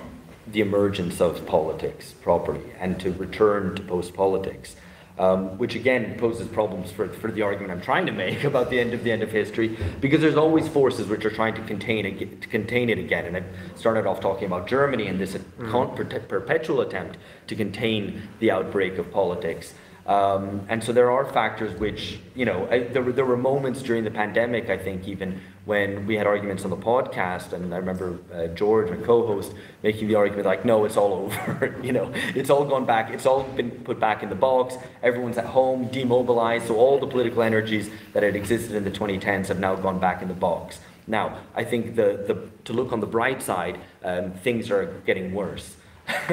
[0.47, 4.77] the emergence of politics properly and to return to post politics
[5.19, 8.79] um, which again poses problems for, for the argument I'm trying to make about the
[8.79, 12.07] end of the end of history, because there's always forces which are trying to contain
[12.07, 13.25] it, to contain it again.
[13.27, 13.45] And I
[13.77, 16.29] started off talking about Germany and this mm.
[16.29, 19.75] perpetual attempt to contain the outbreak of politics.
[20.07, 23.83] Um, and so there are factors which, you know, I, there, were, there were moments
[23.83, 27.77] during the pandemic, I think, even when we had arguments on the podcast, and I
[27.77, 29.53] remember uh, George, my co-host,
[29.83, 31.79] making the argument like, no, it's all over.
[31.83, 33.11] you know, it's all gone back.
[33.11, 34.77] It's all been put back in the box.
[35.03, 36.69] Everyone's at home, demobilized.
[36.69, 40.23] So all the political energies that had existed in the 2010s have now gone back
[40.23, 40.79] in the box.
[41.07, 45.35] Now, I think the, the, to look on the bright side, um, things are getting
[45.35, 45.77] worse.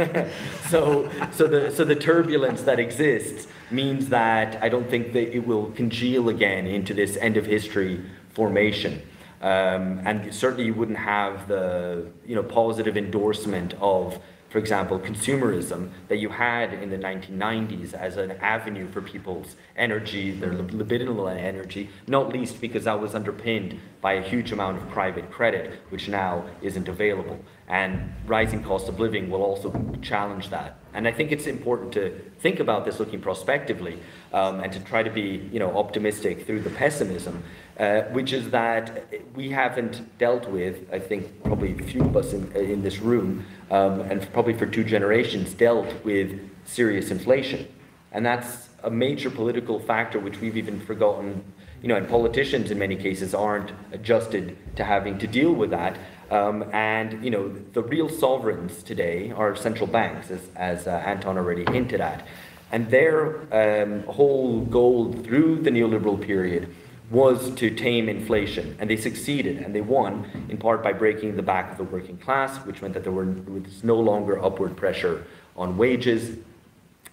[0.70, 5.46] so, so, the, so the turbulence that exists means that I don't think that it
[5.46, 9.02] will congeal again into this end of history formation.
[9.46, 15.90] Um, and certainly you wouldn't have the you know, positive endorsement of for example, consumerism
[16.08, 21.90] that you had in the 1990s as an avenue for people's energy, their libidinal energy,
[22.08, 26.46] not least because that was underpinned by a huge amount of private credit, which now
[26.62, 27.38] isn't available.
[27.68, 30.78] And rising cost of living will also challenge that.
[30.94, 34.00] And I think it's important to think about this looking prospectively
[34.34, 37.44] um, and to try to be you know, optimistic through the pessimism
[37.80, 42.32] uh, which is that we haven't dealt with, I think probably a few of us
[42.32, 47.68] in, in this room, um, and probably for two generations, dealt with serious inflation.
[48.14, 51.44] And that's a major political factor which we've even forgotten,
[51.82, 55.98] you know, and politicians in many cases aren't adjusted to having to deal with that.
[56.32, 61.38] Um, and, you know, the real sovereigns today are central banks, as, as uh, Anton
[61.38, 62.26] already hinted at.
[62.72, 66.74] And their um, whole goal through the neoliberal period
[67.12, 71.44] was to tame inflation, and they succeeded, and they won in part by breaking the
[71.44, 75.24] back of the working class, which meant that there was no longer upward pressure
[75.56, 76.38] on wages.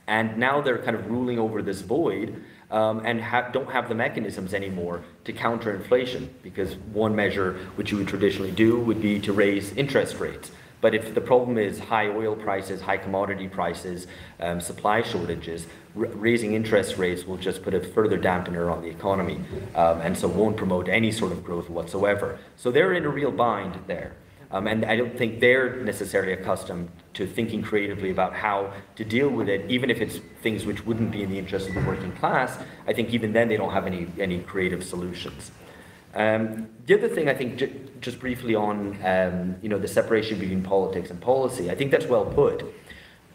[0.07, 2.43] And now they're kind of ruling over this void
[2.73, 7.99] um, and don't have the mechanisms anymore to counter inflation, because one measure which you
[7.99, 10.51] would traditionally do would be to raise interest rates.
[10.81, 14.09] But if the problem is high oil prices, high commodity prices,
[14.41, 19.41] um, supply shortages, raising interest rates will just put a further dampener on the economy
[19.77, 22.39] um, and so won't promote any sort of growth whatsoever.
[22.57, 24.13] So they're in a real bind there.
[24.53, 29.29] Um, and I don't think they're necessarily accustomed to thinking creatively about how to deal
[29.29, 32.13] with it, even if it's things which wouldn't be in the interest of the working
[32.13, 32.59] class.
[32.87, 35.53] I think even then they don't have any, any creative solutions.
[36.15, 40.39] Um, the other thing I think, j- just briefly on um, you know the separation
[40.39, 42.65] between politics and policy, I think that's well put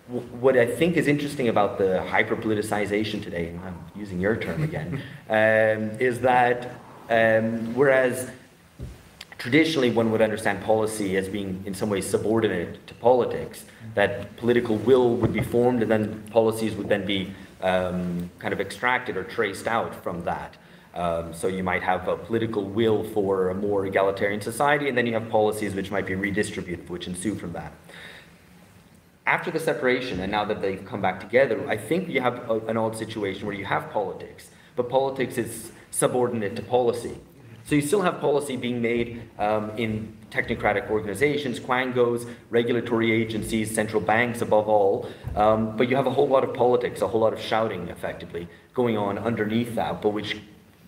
[0.08, 4.64] what I think is interesting about the hyper politicization today, and I'm using your term
[4.64, 6.72] again, um, is that
[7.10, 8.30] um, whereas
[9.38, 13.66] traditionally one would understand policy as being in some ways subordinate to politics,
[13.96, 17.32] that political will would be formed and then policies would then be
[17.62, 20.56] um, kind of extracted or traced out from that.
[20.94, 25.06] Um, so you might have a political will for a more egalitarian society, and then
[25.06, 27.72] you have policies which might be redistributive, which ensue from that
[29.28, 32.60] after the separation and now that they've come back together, I think you have a,
[32.68, 37.20] an odd situation where you have politics, but politics is subordinate to policy.
[37.68, 44.02] So you still have policy being made um, in technocratic organizations, quangos, regulatory agencies, central
[44.02, 47.34] banks above all, um, but you have a whole lot of politics, a whole lot
[47.34, 50.38] of shouting effectively going on underneath that, but which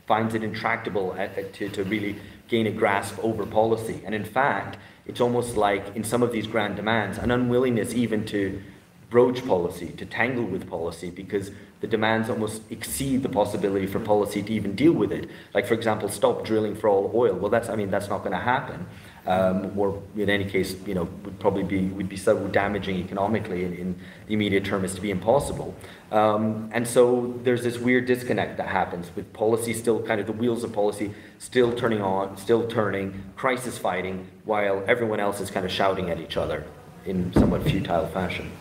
[0.07, 2.15] finds it intractable at, at, to, to really
[2.47, 4.01] gain a grasp over policy.
[4.05, 8.25] And in fact, it's almost like in some of these grand demands, an unwillingness even
[8.27, 8.61] to
[9.09, 11.51] broach policy, to tangle with policy, because
[11.82, 15.30] the demands almost exceed the possibility for policy to even deal with it.
[15.53, 17.36] Like, for example, stop drilling for all oil.
[17.36, 18.86] Well, that's, I mean, that's not going to happen.
[19.27, 23.63] Um, or in any case, you know, would probably be would be so damaging economically
[23.63, 25.75] in, in the immediate term as to be impossible.
[26.11, 30.34] Um, and so there's this weird disconnect that happens with policy still kind of the
[30.34, 35.65] wheels of policy still turning on, still turning, crisis fighting, while everyone else is kind
[35.65, 36.65] of shouting at each other
[37.05, 38.51] in somewhat futile fashion.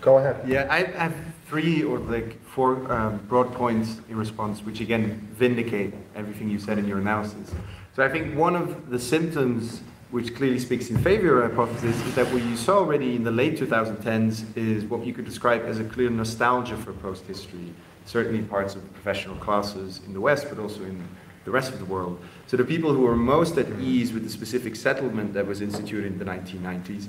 [0.00, 0.48] Go ahead.
[0.48, 1.14] Yeah, I have
[1.46, 6.78] three or like four um, broad points in response, which again vindicate everything you said
[6.78, 7.52] in your analysis.
[7.94, 12.04] So I think one of the symptoms which clearly speaks in favor of our hypothesis
[12.06, 15.62] is that what you saw already in the late 2010s is what you could describe
[15.64, 17.72] as a clear nostalgia for post-history,
[18.06, 21.06] certainly parts of the professional classes in the West, but also in
[21.44, 22.20] the rest of the world.
[22.48, 26.06] So the people who were most at ease with the specific settlement that was instituted
[26.06, 27.08] in the 1990s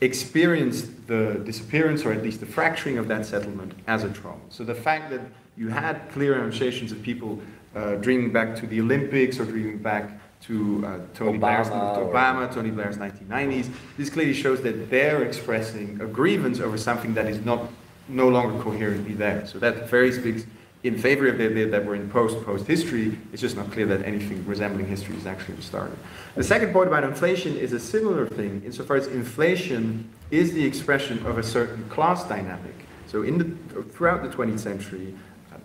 [0.00, 4.40] experienced the disappearance or at least the fracturing of that settlement as a trauma.
[4.48, 5.20] So the fact that
[5.56, 7.40] you had clear annotations of people
[7.74, 10.10] uh, dreaming back to the Olympics or dreaming back
[10.42, 13.70] to uh, Tony Obama Blair's to or- Obama, Tony Blair's 1990s.
[13.96, 17.68] This clearly shows that they're expressing a grievance over something that is not
[18.08, 19.46] no longer coherently there.
[19.46, 20.44] So that very speaks
[20.84, 23.18] in favor of the idea that we're in post-post history.
[23.32, 25.98] It's just not clear that anything resembling history is actually started.
[26.36, 31.24] The second point about inflation is a similar thing insofar as inflation is the expression
[31.26, 32.74] of a certain class dynamic.
[33.08, 35.14] So in the, throughout the 20th century,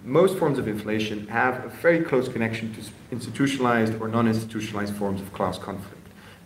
[0.04, 5.32] most forms of inflation have a very close connection to institutionalized or non-institutionalized forms of
[5.32, 6.03] class conflict.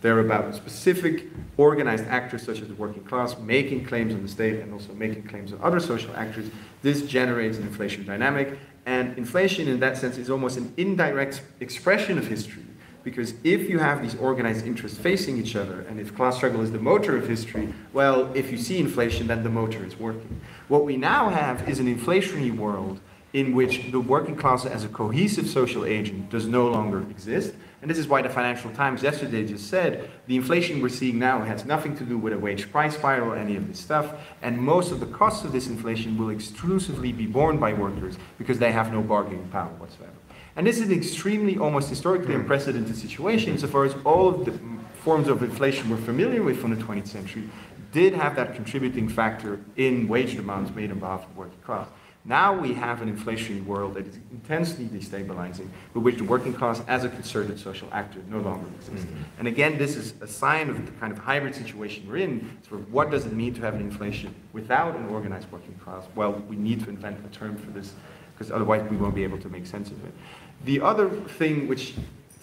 [0.08, 1.26] They're about specific
[1.58, 5.24] organized actors such as the working class making claims on the state and also making
[5.24, 6.50] claims on other social actors.
[6.82, 8.58] This generates an inflation dynamic.
[8.86, 12.64] And inflation, in that sense, is almost an indirect expression of history.
[13.04, 16.72] Because if you have these organized interests facing each other, and if class struggle is
[16.72, 20.40] the motor of history, well, if you see inflation, then the motor is working.
[20.70, 23.02] What we now have is an inflationary world
[23.34, 27.54] in which the working class as a cohesive social agent does no longer exist.
[27.82, 31.42] And this is why the Financial Times yesterday just said the inflation we're seeing now
[31.42, 34.16] has nothing to do with a wage price spiral or any of this stuff.
[34.42, 38.58] And most of the costs of this inflation will exclusively be borne by workers because
[38.58, 40.12] they have no bargaining power whatsoever.
[40.56, 42.42] And this is an extremely, almost historically hmm.
[42.42, 44.60] unprecedented situation insofar as all of the
[44.96, 47.48] forms of inflation we're familiar with from the 20th century
[47.94, 51.88] did have that contributing factor in wage demands made on behalf of working class.
[52.28, 56.82] Now we have an inflationary world that is intensely destabilizing, but which the working class
[56.90, 59.06] as a concerted social actor no longer exists.
[59.06, 59.40] Mm-hmm.
[59.40, 62.58] And again, this is a sign of the kind of hybrid situation we're in.
[62.68, 66.04] Sort of what does it mean to have an inflation without an organized working class?
[66.16, 67.94] Well, we need to invent a term for this,
[68.34, 70.12] because otherwise we won't be able to make sense of it.
[70.66, 71.94] The other thing which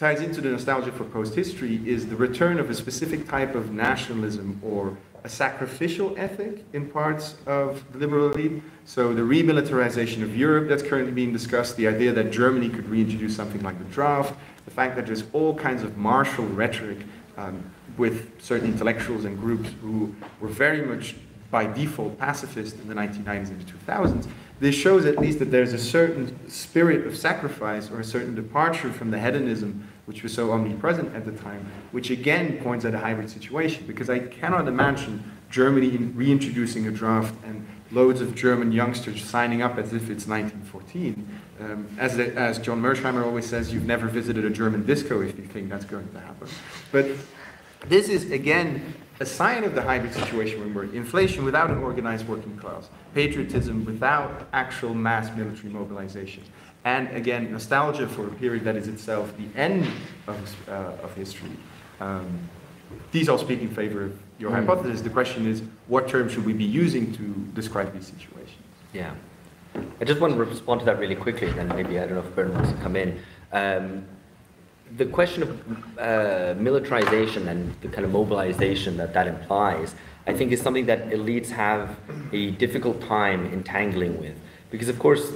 [0.00, 4.60] ties into the nostalgia for post-history is the return of a specific type of nationalism
[4.64, 8.62] or a sacrificial ethic in parts of the liberal elite.
[8.84, 13.34] So the remilitarization of Europe that's currently being discussed, the idea that Germany could reintroduce
[13.34, 14.34] something like the draft,
[14.66, 16.98] the fact that there's all kinds of martial rhetoric
[17.38, 17.64] um,
[17.96, 21.16] with certain intellectuals and groups who were very much
[21.50, 24.28] by default pacifist in the 1990s and the 2000s,
[24.60, 28.92] this shows at least that there's a certain spirit of sacrifice or a certain departure
[28.92, 32.98] from the hedonism which was so omnipresent at the time, which again points at a
[32.98, 39.24] hybrid situation because I cannot imagine Germany reintroducing a draft and loads of German youngsters
[39.24, 41.40] signing up as if it's 1914.
[41.60, 45.44] Um, as, as John Mearsheimer always says, you've never visited a German disco if you
[45.44, 46.48] think that's going to happen.
[46.90, 47.06] But
[47.88, 50.94] this is, again, a sign of the hybrid situation we're in.
[50.94, 56.42] Inflation without an organized working class, patriotism without actual mass military mobilization,
[56.84, 59.86] and again, nostalgia for a period that is itself the end
[60.26, 61.50] of, uh, of history.
[62.00, 62.26] Um,
[63.10, 64.56] these all speak in favor of your Mm.
[64.56, 65.00] hypothesis.
[65.00, 67.22] The question is, what term should we be using to
[67.54, 68.58] describe these situations?
[68.92, 69.12] Yeah.
[70.00, 72.20] I just want to respond to that really quickly, and then maybe I don't know
[72.20, 73.18] if Bern wants to come in.
[73.52, 74.04] Um,
[74.96, 75.50] the question of
[75.98, 79.94] uh, militarization and the kind of mobilization that that implies,
[80.26, 81.96] I think, is something that elites have
[82.32, 84.36] a difficult time entangling with.
[84.70, 85.32] Because, of course,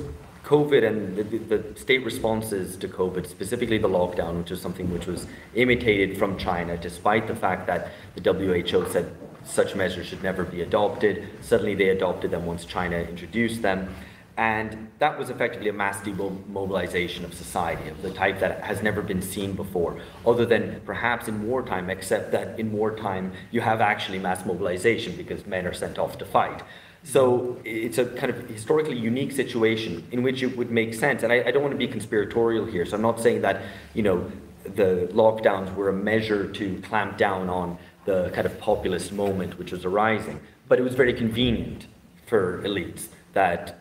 [0.48, 5.06] COVID and the, the, state responses to COVID, specifically the lockdown, which is something which
[5.06, 10.44] was imitated from China, despite the fact that the WHO said such measures should never
[10.44, 11.28] be adopted.
[11.42, 13.94] Suddenly they adopted them once China introduced them.
[14.38, 19.02] And that was effectively a mass demobilization of society of the type that has never
[19.02, 24.18] been seen before, other than perhaps in wartime, except that in wartime you have actually
[24.18, 26.62] mass mobilization because men are sent off to fight.
[27.08, 31.22] So it's a kind of historically unique situation in which it would make sense.
[31.22, 33.62] And I, I, don't want to be conspiratorial here, so I'm not saying that,
[33.94, 34.30] you know,
[34.62, 39.72] the lockdowns were a measure to clamp down on the kind of populist moment which
[39.72, 40.38] was arising.
[40.68, 41.86] But it was very convenient
[42.26, 43.80] for elites that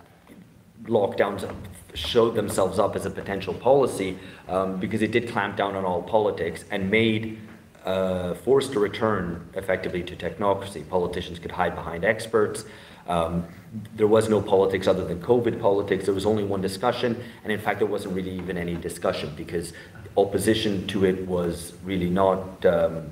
[0.84, 1.54] lockdowns
[1.96, 4.18] showed themselves up as a potential policy
[4.48, 7.42] um, because it did clamp down on all politics and made
[7.84, 10.88] uh, forced a return effectively to technocracy.
[10.88, 12.64] Politicians could hide behind experts.
[13.08, 13.48] Um,
[13.96, 16.06] there was no politics other than COVID politics.
[16.06, 19.74] There was only one discussion, and in fact, there wasn't really even any discussion because
[20.16, 23.12] opposition to it was really not um,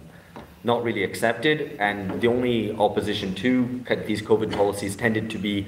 [0.64, 5.68] not really accepted, and the only opposition to these COVID policies tended to be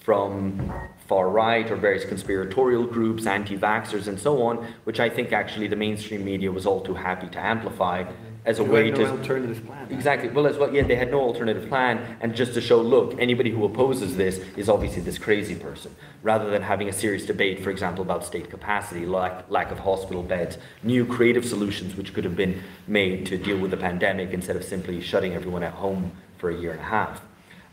[0.00, 0.70] from
[1.08, 5.68] far right or various conspiratorial groups, anti vaxxers, and so on, which I think actually
[5.68, 8.04] the mainstream media was all too happy to amplify
[8.46, 9.88] as a you way no to alternative plan.
[9.90, 10.28] Exactly.
[10.28, 13.50] Well, as well, yeah, they had no alternative plan, and just to show, look, anybody
[13.50, 17.70] who opposes this is obviously this crazy person, rather than having a serious debate, for
[17.70, 22.36] example, about state capacity, lack, lack of hospital beds, new creative solutions which could have
[22.36, 26.50] been made to deal with the pandemic instead of simply shutting everyone at home for
[26.50, 27.20] a year and a half.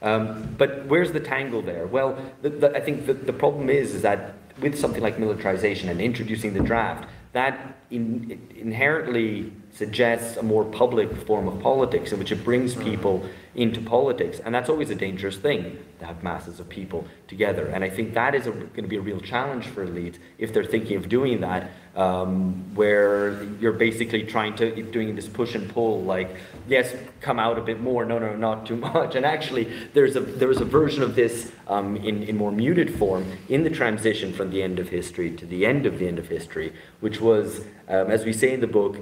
[0.02, 1.88] Um, but where's the tangle there?
[1.88, 5.88] Well, the, the, I think the, the problem is, is that with something like militarization
[5.90, 12.20] and introducing the draft, that in, inherently suggests a more public form of politics in
[12.20, 14.40] which it brings people into politics.
[14.44, 17.68] And that's always a dangerous thing to have masses of people together.
[17.68, 20.64] And I think that is going to be a real challenge for elites if they're
[20.64, 26.04] thinking of doing that, um, where you're basically trying to, doing this push and pull,
[26.04, 26.36] like,
[26.68, 29.16] yes, come out a bit more, no, no, not too much.
[29.16, 32.98] And actually, there's a, there was a version of this um, in, in more muted
[32.98, 36.20] form in the transition from the end of history to the end of the end
[36.20, 38.98] of history, which was, um, as we say in the book,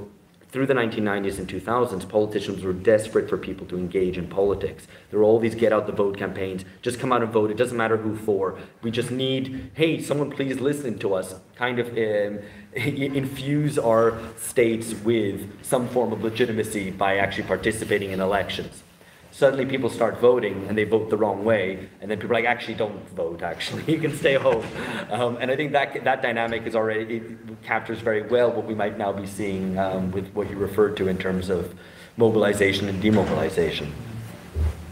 [0.51, 4.85] through the 1990s and 2000s, politicians were desperate for people to engage in politics.
[5.09, 6.65] There were all these get out the vote campaigns.
[6.81, 7.51] Just come out and vote.
[7.51, 8.59] It doesn't matter who for.
[8.81, 11.35] We just need, hey, someone please listen to us.
[11.55, 12.39] Kind of um,
[12.75, 18.83] infuse our states with some form of legitimacy by actually participating in elections
[19.31, 22.45] suddenly people start voting and they vote the wrong way, and then people are like,
[22.45, 24.65] actually, don't vote, actually, you can stay home.
[25.09, 28.75] Um, and I think that, that dynamic is already, it captures very well what we
[28.75, 31.73] might now be seeing um, with what you referred to in terms of
[32.17, 33.91] mobilization and demobilization.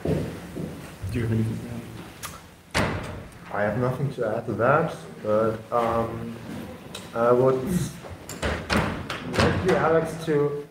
[0.03, 0.13] Do
[1.13, 1.59] you have anything?
[3.51, 6.35] I have nothing to add to that, but um,
[7.15, 7.61] I would
[9.37, 10.67] like you, Alex, to.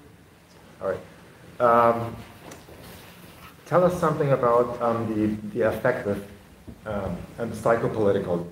[0.80, 1.60] All right.
[1.60, 2.16] Um,
[3.68, 6.26] tell us something about um, the, the affective
[6.86, 8.46] um, and psychopolitical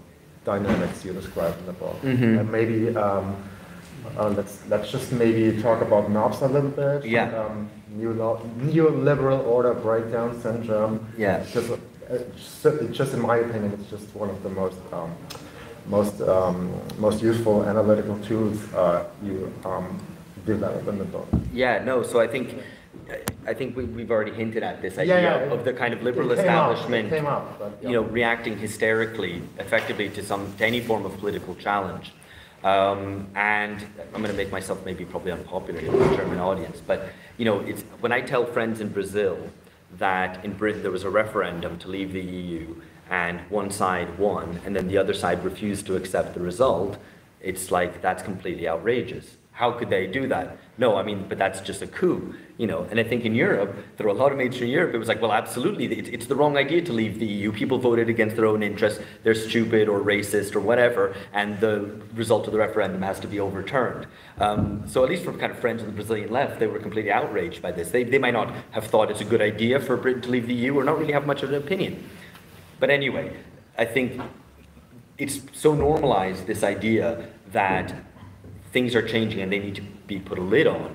[0.45, 2.01] dynamics you describe in the book.
[2.03, 2.39] Mm-hmm.
[2.39, 3.37] And maybe um,
[4.17, 7.05] uh, let's let's just maybe talk about NOBS a little bit.
[7.05, 7.35] Yeah.
[7.41, 11.07] Um, neoliberal order breakdown syndrome.
[11.17, 11.45] Yeah.
[11.51, 12.19] Just, uh,
[12.93, 15.13] just in my opinion, it's just one of the most um,
[15.87, 19.99] most um, most useful analytical tools uh, you um,
[20.45, 21.29] develop in the book.
[21.53, 21.83] Yeah.
[21.83, 22.03] No.
[22.03, 22.61] So I think
[23.47, 26.03] I think we, we've already hinted at this idea yeah, yeah, of the kind of
[26.03, 27.89] liberal establishment, up, but, yeah.
[27.89, 32.13] you know, reacting hysterically, effectively to some to any form of political challenge.
[32.65, 37.11] Um, and I'm going to make myself maybe probably unpopular in the German audience, but
[37.39, 39.39] you know, it's when I tell friends in Brazil
[39.99, 42.75] that in Britain there was a referendum to leave the EU
[43.09, 46.99] and one side won and then the other side refused to accept the result,
[47.41, 49.37] it's like that's completely outrageous.
[49.53, 50.59] How could they do that?
[50.79, 52.87] No, I mean, but that's just a coup, you know.
[52.91, 55.23] And I think in Europe, there were a lot of mainstream Europe, it was like,
[55.23, 57.51] well, absolutely, it's, it's the wrong idea to leave the EU.
[57.51, 59.01] People voted against their own interests.
[59.23, 63.41] They're stupid or racist or whatever, and the result of the referendum has to be
[63.41, 64.07] overturned.
[64.39, 67.11] Um, so at least from kind of friends of the Brazilian left, they were completely
[67.11, 67.91] outraged by this.
[67.91, 70.55] They, they might not have thought it's a good idea for Britain to leave the
[70.55, 72.07] EU or not really have much of an opinion.
[72.79, 73.35] But anyway,
[73.79, 74.21] I think
[75.17, 77.95] it's so normalized, this idea that
[78.73, 80.95] things are changing and they need to be put a lid on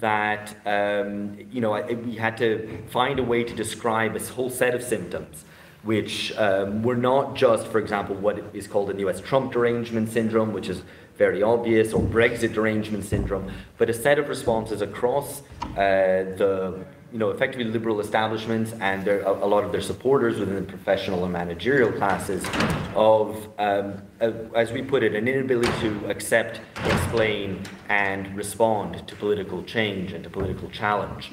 [0.00, 4.74] that um, you know we had to find a way to describe a whole set
[4.74, 5.44] of symptoms
[5.82, 10.08] which um, were not just for example what is called in the us trump derangement
[10.08, 10.82] syndrome which is
[11.16, 15.42] very obvious or brexit derangement syndrome but a set of responses across
[15.76, 20.38] uh, the you know, effectively liberal establishments and their, a, a, lot of their supporters
[20.38, 22.44] within the professional and managerial classes
[22.94, 29.16] of, um, a, as we put it, an inability to accept, explain, and respond to
[29.16, 31.30] political change and to political challenge.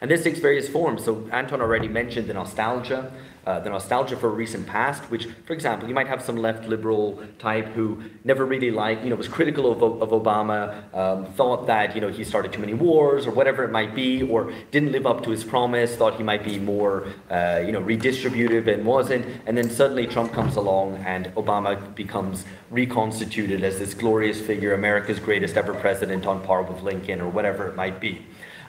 [0.00, 1.04] And this takes various forms.
[1.04, 3.12] So Anton already mentioned the nostalgia,
[3.48, 6.68] uh, the nostalgia for a recent past, which, for example, you might have some left
[6.68, 10.62] liberal type who never really liked, you know, was critical of, of Obama,
[10.94, 14.22] um, thought that, you know, he started too many wars or whatever it might be,
[14.22, 17.80] or didn't live up to his promise, thought he might be more, uh, you know,
[17.80, 19.24] redistributive and wasn't.
[19.46, 25.18] And then suddenly Trump comes along and Obama becomes reconstituted as this glorious figure, America's
[25.18, 28.26] greatest ever president on par with Lincoln or whatever it might be.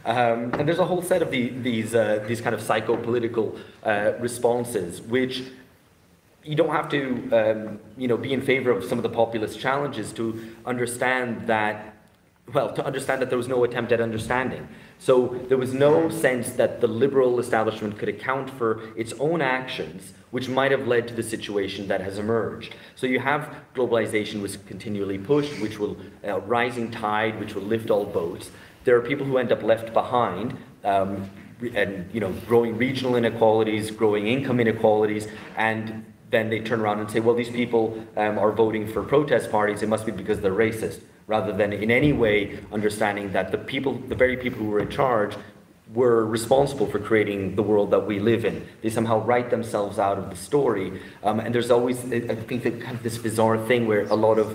[0.10, 4.14] Um, and there's a whole set of the, these, uh, these kind of psycho-political uh,
[4.20, 5.44] responses, which
[6.44, 9.60] you don't have to um, you know, be in favor of some of the populist
[9.60, 11.94] challenges to understand that,
[12.52, 14.68] well, to understand that there was no attempt at understanding.
[14.98, 20.14] So there was no sense that the liberal establishment could account for its own actions,
[20.32, 22.74] which might have led to the situation that has emerged.
[22.96, 25.98] So you have globalization was continually pushed, which will,
[26.28, 28.50] uh, rising tide, which will lift all boats
[28.90, 30.58] there are people who end up left behind.
[30.84, 31.30] Um,
[31.76, 35.28] and you know, growing regional inequalities, growing income inequalities,
[35.58, 39.52] and then they turn around and say, well, these people um, are voting for protest
[39.52, 39.84] parties.
[39.84, 43.94] It must be because they're racist, rather than in any way understanding that the people,
[43.94, 45.36] the very people who were in charge,
[45.94, 48.68] were responsible for creating the world that we live in.
[48.82, 52.82] They somehow write themselves out of the story, um, and there's always, I think, that
[52.82, 54.48] kind of this bizarre thing where a lot of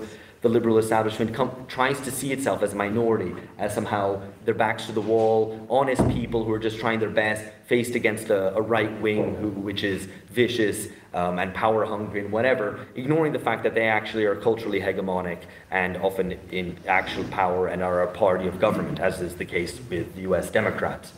[0.45, 4.85] the liberal establishment com- tries to see itself as a minority, as somehow their backs
[4.85, 8.61] to the wall, honest people who are just trying their best, faced against a, a
[8.61, 13.63] right wing who, which is vicious um, and power hungry and whatever, ignoring the fact
[13.63, 15.39] that they actually are culturally hegemonic
[15.71, 19.81] and often in actual power and are a party of government, as is the case
[19.89, 20.51] with U.S.
[20.51, 21.15] Democrats.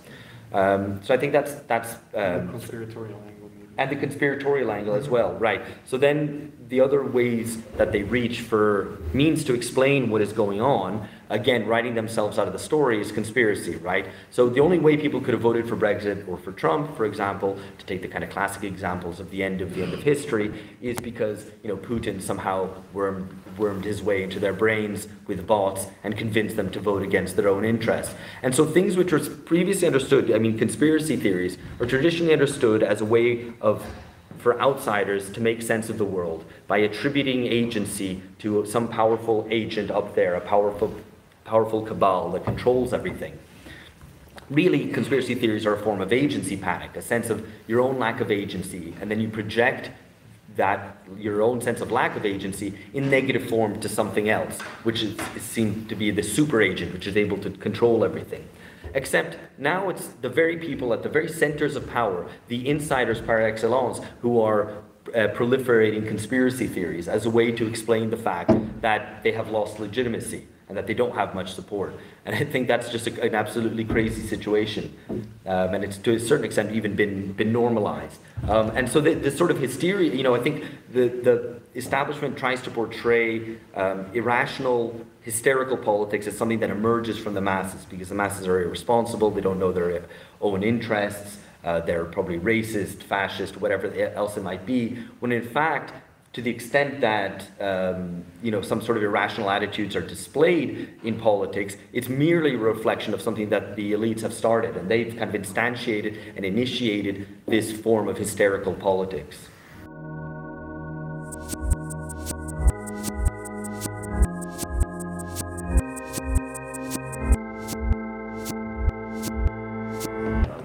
[0.53, 3.21] Um, so I think that's that's um, conspiratorial
[3.79, 5.63] and the conspiratorial angle as well, right?
[5.85, 10.61] So then the other ways that they reach for means to explain what is going
[10.61, 14.07] on, again, writing themselves out of the story is conspiracy, right?
[14.31, 17.59] So the only way people could have voted for Brexit or for Trump, for example,
[17.79, 20.53] to take the kind of classic examples of the end of the end of history,
[20.81, 25.87] is because you know Putin somehow wormed, wormed his way into their brains with bots
[26.05, 28.15] and convinced them to vote against their own interests.
[28.43, 33.01] And so things which were previously understood, I mean, conspiracy theories, are traditionally understood as
[33.01, 33.85] a way of
[34.47, 39.91] for outsiders to make sense of the world by attributing agency to some powerful agent
[39.91, 40.95] up there, a powerful,
[41.47, 43.39] powerful cabal that controls everything.
[44.51, 48.21] Really, conspiracy theories are a form of agency panic, a sense of your own lack
[48.21, 49.91] of agency, and then you project
[50.55, 55.03] that your own sense of lack of agency in negative form to something else, which
[55.03, 58.49] is, seen to be the super agent, which is able to control everything.
[58.95, 63.43] Except now it's the very people at the very centers of power, the insiders par
[63.43, 64.71] excellence, who are
[65.09, 69.81] uh, proliferating conspiracy theories as a way to explain the fact that they have lost
[69.81, 71.95] legitimacy and that they don't have much support.
[72.25, 74.97] And I think that's just a, an absolutely crazy situation.
[75.47, 78.19] Um, and it's to a certain extent even been, been normalized.
[78.49, 82.63] Um, and so this sort of hysteria, you know, I think the, the establishment tries
[82.63, 88.15] to portray um, irrational, hysterical politics as something that emerges from the masses because the
[88.15, 90.05] masses are irresponsible, they don't know their
[90.41, 91.39] own interests.
[91.65, 95.93] Uh, they're probably racist, fascist, whatever else it might be, when in fact
[96.37, 101.19] to the extent that um, you know some sort of irrational attitudes are displayed in
[101.19, 105.35] politics, it's merely a reflection of something that the elites have started, and they've kind
[105.35, 109.49] of instantiated and initiated this form of hysterical politics.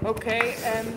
[0.03, 0.87] Okay, um,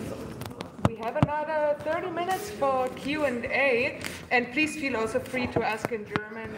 [0.89, 4.01] we have another 30 minutes for Q&A,
[4.35, 6.53] and please feel also free to ask in German.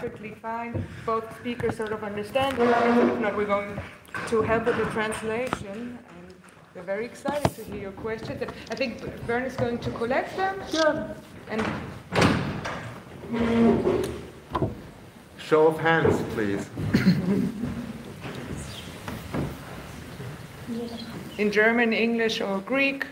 [0.00, 0.84] Perfectly fine.
[1.06, 2.58] Both speakers sort of understand.
[2.58, 3.80] If not, we're going
[4.26, 5.96] to help with the translation.
[6.08, 6.34] And
[6.74, 8.42] we're very excited to hear your questions.
[8.42, 10.60] And I think Bern is going to collect them.
[10.68, 11.14] Sure.
[11.50, 11.62] And
[15.38, 16.68] show of hands, please.
[21.38, 23.06] in German, English, or Greek.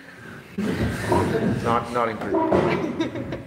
[1.62, 3.38] Not, not in Greek.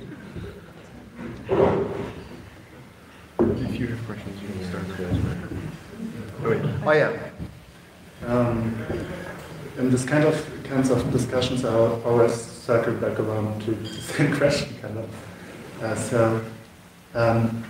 [3.40, 4.86] if you have questions, you can start
[6.44, 6.62] Oh, wait.
[6.86, 7.30] oh yeah.
[8.28, 8.76] Um,
[9.78, 14.36] in this kind of kinds of discussions, I always circle back around to the same
[14.38, 15.10] question, kind of.
[15.84, 16.42] Uh, so,
[17.14, 17.64] um,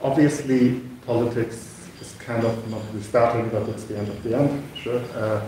[0.00, 4.62] obviously, politics is kind of not the starting, but it's the end of the end.
[4.76, 5.00] Sure.
[5.14, 5.40] Uh,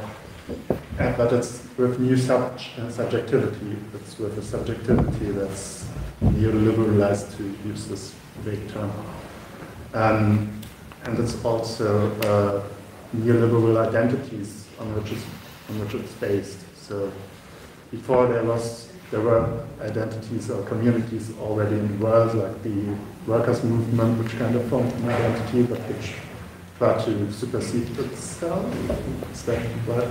[1.17, 3.77] but it's with new sub uh, subjectivity.
[3.95, 5.87] It's with a subjectivity that's
[6.23, 8.93] neoliberalized, to use this vague term.
[9.93, 10.61] Um,
[11.05, 12.63] and it's also uh,
[13.17, 15.25] neoliberal identities on which is
[15.69, 16.59] on which it's based.
[16.77, 17.13] So
[17.91, 22.97] before there was there were identities or communities already in the world, like the
[23.27, 26.15] workers' movement, which kind of formed an identity, but which
[26.79, 28.65] tried to supersede itself.
[29.33, 30.09] Is that right?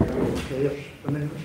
[0.00, 1.42] Okay in English?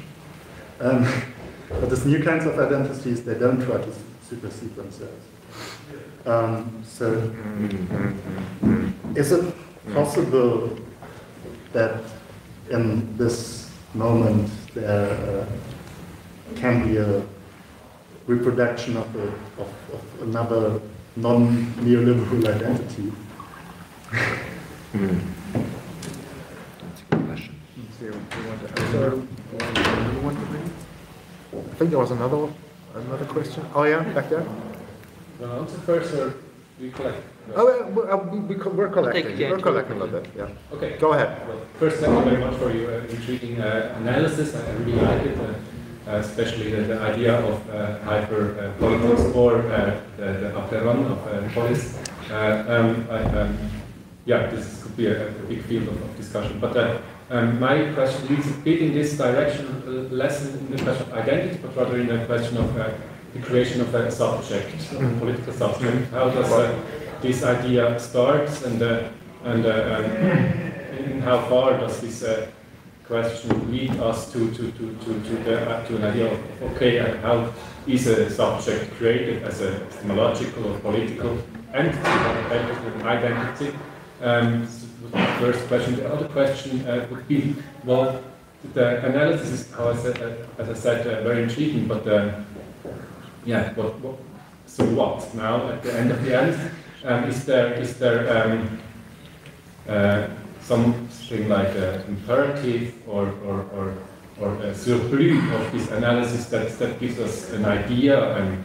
[0.79, 1.32] Um,
[1.69, 3.93] but these new kinds of identities, they don't try to
[4.27, 5.25] supersede themselves.
[6.25, 7.31] Um, so,
[9.15, 9.53] is it
[9.93, 10.77] possible
[11.73, 12.01] that
[12.69, 15.11] in this moment there
[15.41, 15.45] uh,
[16.55, 17.21] can be a
[18.25, 19.27] reproduction of, a,
[19.61, 20.79] of, of another
[21.15, 23.11] non-neoliberal identity?
[24.93, 25.21] mm.
[25.53, 27.53] That's a good question.
[31.53, 32.49] I think there was another
[32.95, 33.65] another question.
[33.75, 34.45] Oh yeah, back there.
[35.39, 36.33] No, answer first, or
[36.79, 37.17] we collect.
[37.55, 39.37] Oh, yeah, we- uh, we, we, co- we're collecting.
[39.37, 40.27] We're collecting a bit.
[40.37, 40.47] Yeah.
[40.73, 40.97] Okay.
[40.99, 41.45] Go ahead.
[41.47, 44.55] Well, first, thank you very much for your uh, intriguing uh, analysis.
[44.55, 45.43] I really like it, uh,
[46.11, 51.05] uh, especially the, the idea of uh, hyper uh, politics or uh, the, the apteron
[51.05, 51.97] of uh, polis.
[52.31, 53.57] Uh, um, I, um,
[54.25, 56.59] yeah, this could be a, a big field of, of discussion.
[56.59, 57.01] But uh,
[57.33, 61.13] um, my question leads a bit in this direction, uh, less in the question of
[61.13, 62.91] identity, but rather in the question of uh,
[63.33, 66.11] the creation of a subject, a political subject.
[66.11, 66.79] How does uh,
[67.21, 69.09] this idea start, and uh,
[69.45, 70.05] and uh, um,
[70.97, 72.47] in how far does this uh,
[73.07, 76.39] question lead us to to to to to, the, uh, to an idea of
[76.73, 77.51] okay, uh, how
[77.87, 81.37] is a subject created as a epistemological or political
[81.73, 83.75] entity, an identity?
[84.21, 84.82] Um, this was the
[85.39, 85.95] first question.
[85.95, 88.23] The other question uh, would be, well,
[88.73, 92.39] the analysis is, how I said, uh, as I said, uh, very intriguing, but uh,
[93.45, 94.17] yeah, what, what,
[94.65, 96.71] so what now at the end of the end?
[97.03, 98.79] Um, is there is there um,
[99.89, 100.27] uh,
[100.61, 103.97] something like an imperative or or, or,
[104.39, 108.63] or a surplus of this analysis that, that gives us an idea and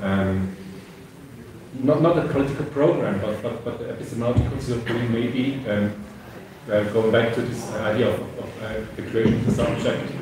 [0.00, 0.55] um,
[1.82, 5.92] not, not a political program, but, but, but the epistemological surplus maybe um,
[6.70, 10.12] uh, going back to this idea of, of uh, the creation of the subject.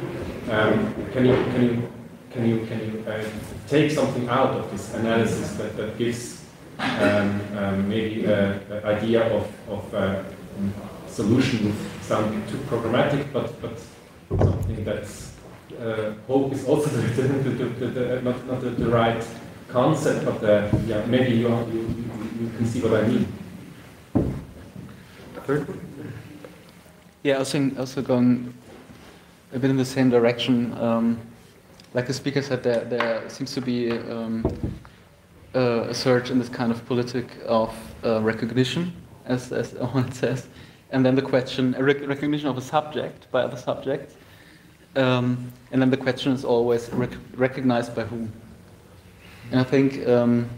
[0.51, 1.89] Um, can you can you
[2.31, 3.25] can you can you uh,
[3.69, 6.45] take something out of this analysis that, that gives
[6.79, 10.23] um, um, maybe an idea of, of uh,
[11.09, 13.79] solution sounding too programmatic, but, but
[14.29, 15.33] something that's
[15.81, 19.25] uh, hope is also the, the, the, the, not, not the right
[19.75, 23.27] concept, of the, yeah, maybe you, you, you, you can see what I mean.
[27.25, 28.55] Yeah, I think also going
[29.53, 30.73] a bit in the same direction.
[30.79, 31.21] Um,
[31.93, 34.47] like the speaker said, there, there seems to be um,
[35.57, 38.93] uh, a surge in this kind of politic of uh, recognition,
[39.27, 40.47] as, as Owen says,
[40.91, 44.15] and then the question, rec recognition of a subject by other subjects,
[44.95, 48.31] um, and then the question is always rec recognized by whom.
[49.51, 50.49] And I think um,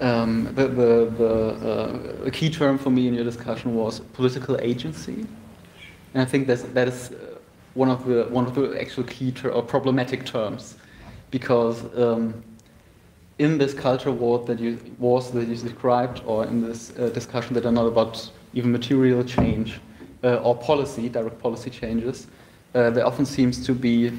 [0.00, 5.26] um, the, the, the, uh, key term for me in your discussion was political agency,
[6.14, 7.38] and I think that's, that is uh,
[7.74, 10.76] one of the one of the actual key ter- or problematic terms,
[11.30, 12.42] because um,
[13.38, 17.54] in this culture war that you wars that you described, or in this uh, discussion
[17.54, 19.80] that are not about even material change
[20.24, 22.26] uh, or policy, direct policy changes,
[22.74, 24.12] uh, there often seems to be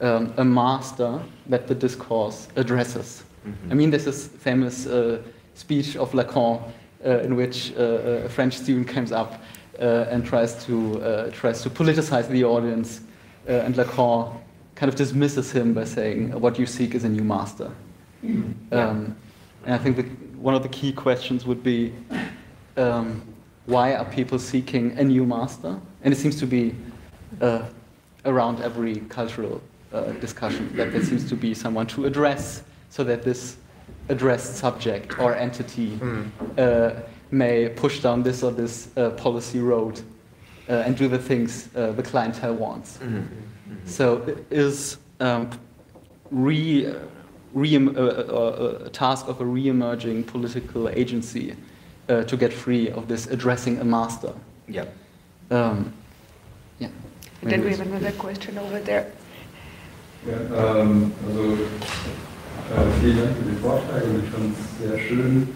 [0.00, 3.24] um, a master that the discourse addresses.
[3.70, 5.22] I mean, this famous uh,
[5.54, 6.62] speech of Lacan
[7.04, 9.42] uh, in which uh, a French student comes up
[9.80, 13.00] uh, and tries to uh, tries to politicize the audience,
[13.48, 14.34] uh, and Lacan
[14.74, 17.70] kind of dismisses him by saying, "What you seek is a new master."
[18.72, 19.16] Um,
[19.64, 20.02] and I think the,
[20.38, 21.92] one of the key questions would be,
[22.76, 23.22] um,
[23.66, 25.78] why are people seeking a new master?
[26.02, 26.74] And it seems to be
[27.40, 27.62] uh,
[28.24, 29.60] around every cultural
[29.92, 33.56] uh, discussion that there seems to be someone to address so that this
[34.08, 35.98] addressed subject or entity
[36.56, 36.90] uh,
[37.30, 40.00] may push down this or this uh, policy road
[40.68, 42.98] uh, and do the things uh, the clientele wants.
[43.84, 45.50] So it is um,
[46.30, 46.94] re,
[47.54, 51.56] re, uh, uh, a task of a re-emerging political agency
[52.08, 54.32] uh, to get free of this addressing a master.
[54.66, 54.86] Yeah.
[55.50, 55.92] Um,
[56.78, 56.88] yeah.
[57.42, 59.10] And then we have another question over there.
[60.26, 65.48] Ja, ähm, also äh, vielen Dank für den Vortrag und ich fand es sehr schön,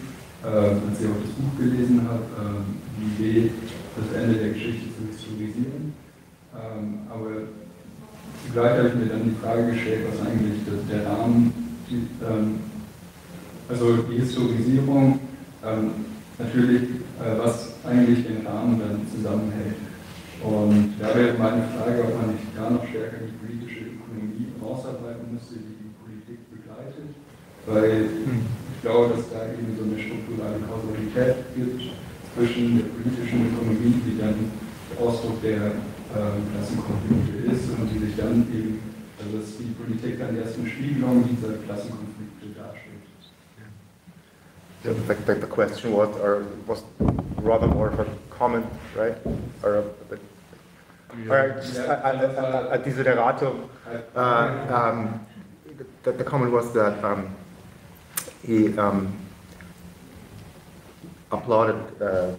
[0.44, 2.62] äh, als ich auch das Buch gelesen habe, äh,
[2.96, 3.50] die Idee,
[3.96, 5.92] das Ende der Geschichte zu historisieren.
[6.54, 7.50] Ähm, aber
[8.46, 11.52] zugleich habe ich mir dann die Frage gestellt, was eigentlich der Rahmen,
[11.90, 12.60] die, ähm,
[13.68, 15.18] also die Historisierung,
[15.66, 15.90] ähm,
[16.38, 16.82] natürlich,
[17.18, 19.74] äh, was eigentlich den Rahmen dann zusammenhält.
[20.42, 23.41] Und da wäre meine Frage, ob man nicht da noch stärker die
[27.66, 28.08] Weil
[28.74, 31.82] ich glaube, dass da eben so eine strukturelle Kausalität gibt
[32.34, 34.50] zwischen der politischen Ökonomie, die dann
[35.00, 35.72] Ausdruck der
[36.16, 38.80] ähm, Klassenkonflikte ist und die sich dann eben,
[39.18, 42.92] also dass die Politik dann erst eine Spiegelung dieser Klassenkonflikte darstellt.
[44.84, 46.82] The, the, the question was, or was
[47.40, 49.16] rather more of a comment, right?
[49.62, 53.68] Or a, or just a, a, a, a desideratum.
[54.16, 54.18] Uh,
[54.68, 55.26] um,
[56.02, 57.28] the, the comment was that um,
[58.46, 59.16] he um,
[61.30, 62.34] applauded uh,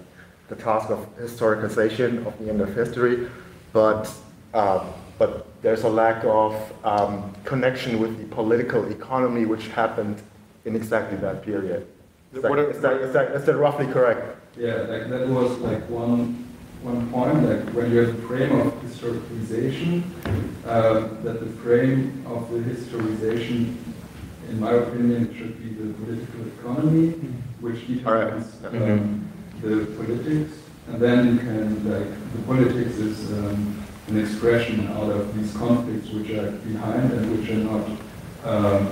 [0.50, 3.28] the task of historicization of the end of history,
[3.72, 4.12] but
[4.54, 4.86] uh,
[5.18, 10.22] but there's a lack of um, connection with the political economy which happened
[10.66, 11.88] in exactly that period.
[12.34, 14.38] Is that, is, that, is, that, roughly correct?
[14.58, 16.44] Yeah, like that was like one
[16.82, 20.04] one point, like when you have a frame of historicization,
[20.68, 23.78] um, that the frame of the historization,
[24.54, 27.10] in my opinion, it should be the political economy,
[27.60, 28.92] which determines All right.
[28.92, 29.28] um,
[29.62, 30.54] the politics,
[30.88, 36.10] and then you can like the politics is um, an expression out of these conflicts
[36.10, 37.90] which are behind and which are not,
[38.44, 38.86] um,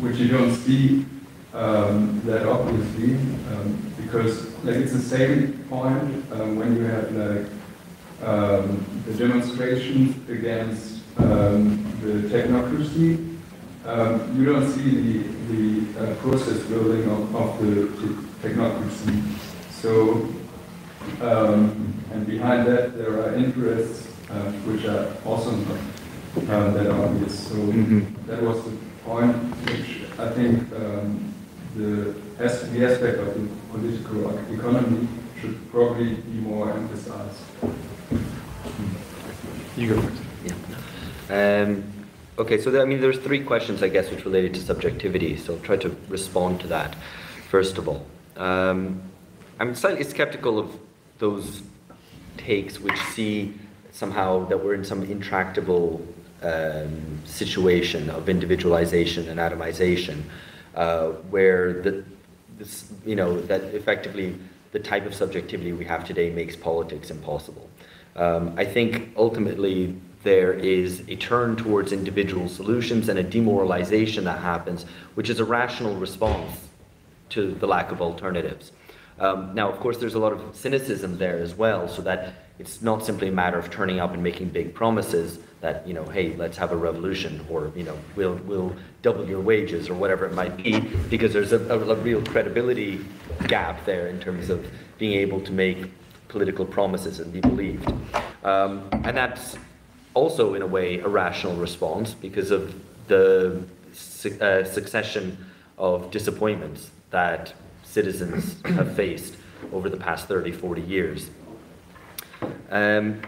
[0.00, 1.04] which you don't see
[1.52, 3.14] um, that obviously,
[3.50, 7.46] um, because like it's the same point um, when you have like
[8.22, 13.33] um, the demonstrations against um, the technocracy.
[13.84, 15.18] Um, you don't see the,
[15.52, 19.22] the uh, process building of, of the, the technocracy.
[19.70, 20.26] So,
[21.20, 25.78] um, and behind that there are interests um, which are also not
[26.48, 27.48] um, that obvious.
[27.48, 27.56] So
[28.26, 31.34] that was the point which I think um,
[31.76, 35.08] the, as, the aspect of the political economy
[35.40, 37.42] should probably be more emphasized.
[39.76, 40.22] You go first.
[41.28, 41.64] Yeah.
[41.64, 41.93] Um,
[42.38, 45.36] okay, so there, I mean, there's three questions, I guess, which related to subjectivity.
[45.36, 46.96] So I'll try to respond to that.
[47.50, 48.04] First of all,
[48.36, 49.02] um,
[49.60, 50.78] I'm slightly skeptical of
[51.18, 51.62] those
[52.36, 53.54] takes which see
[53.92, 56.04] somehow that we're in some intractable
[56.42, 60.22] um, situation of individualization and atomization,
[60.74, 62.04] uh, where the,
[62.58, 64.36] this, you know, that effectively
[64.72, 67.70] the type of subjectivity we have today makes politics impossible.
[68.16, 74.40] Um, I think ultimately there is a turn towards individual solutions and a demoralization that
[74.40, 76.68] happens, which is a rational response
[77.28, 78.72] to the lack of alternatives.
[79.20, 82.82] Um, now, of course, there's a lot of cynicism there as well, so that it's
[82.82, 86.34] not simply a matter of turning up and making big promises that, you know, hey,
[86.36, 90.34] let's have a revolution, or, you know, we'll, we'll double your wages, or whatever it
[90.34, 93.04] might be, because there's a, a, a real credibility
[93.46, 94.66] gap there in terms of
[94.98, 95.90] being able to make
[96.28, 97.92] political promises and be believed.
[98.42, 99.56] Um, and that's
[100.14, 102.74] also, in a way, a rational response because of
[103.08, 103.62] the
[103.92, 105.36] su- uh, succession
[105.76, 107.52] of disappointments that
[107.82, 109.36] citizens have faced
[109.72, 111.30] over the past 30, 40 years.
[112.70, 113.20] Um,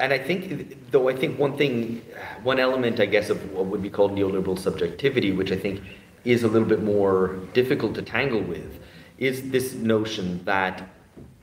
[0.00, 2.02] and I think, though, I think one thing,
[2.42, 5.80] one element, I guess, of what would be called neoliberal subjectivity, which I think
[6.24, 8.80] is a little bit more difficult to tangle with,
[9.18, 10.82] is this notion that,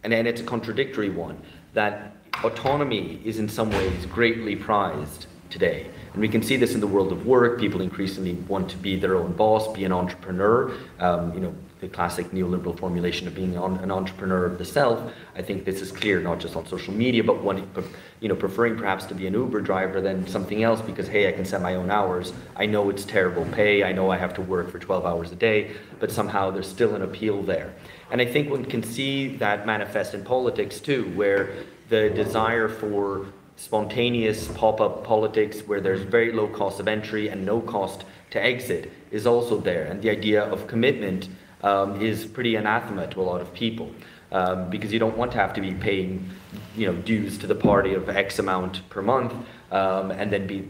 [0.03, 1.41] and, and it's a contradictory one,
[1.73, 5.89] that autonomy is in some ways greatly prized today.
[6.13, 7.59] And we can see this in the world of work.
[7.59, 10.71] People increasingly want to be their own boss, be an entrepreneur.
[10.99, 15.13] Um, you know, the classic neoliberal formulation of being on, an entrepreneur of the self.
[15.35, 17.69] I think this is clear not just on social media, but one,
[18.19, 21.31] you know, preferring perhaps to be an Uber driver than something else because hey, I
[21.31, 22.33] can set my own hours.
[22.57, 23.83] I know it's terrible pay.
[23.83, 26.95] I know I have to work for 12 hours a day, but somehow there's still
[26.95, 27.73] an appeal there.
[28.11, 31.53] And I think one can see that manifest in politics too, where
[31.89, 33.25] the desire for
[33.55, 38.91] spontaneous pop-up politics where there's very low cost of entry and no cost to exit
[39.11, 39.85] is also there.
[39.85, 41.27] And the idea of commitment
[41.61, 43.91] um, is pretty anathema to a lot of people
[44.31, 46.29] um, because you don't want to have to be paying,
[46.77, 49.33] you know, dues to the party of X amount per month
[49.71, 50.67] um, and then be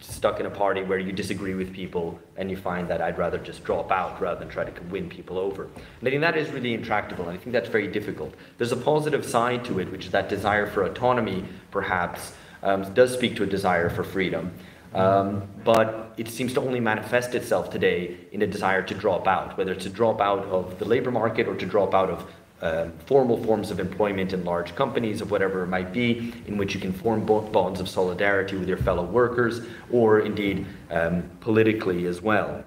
[0.00, 3.38] stuck in a party where you disagree with people and you find that I'd rather
[3.38, 5.64] just drop out rather than try to win people over.
[5.64, 8.34] And I think that is really intractable and I think that's very difficult.
[8.58, 13.12] There's a positive side to it, which is that desire for autonomy, perhaps, um, does
[13.12, 14.52] speak to a desire for freedom.
[14.94, 19.58] Um, but it seems to only manifest itself today in a desire to drop out,
[19.58, 22.30] whether it's to drop out of the labor market or to drop out of
[22.64, 26.74] um, formal forms of employment in large companies, of whatever it might be, in which
[26.74, 29.60] you can form bo- bonds of solidarity with your fellow workers,
[29.92, 32.64] or indeed um, politically as well.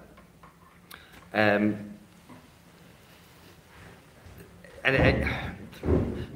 [1.34, 1.90] Um,
[4.84, 5.52] and I,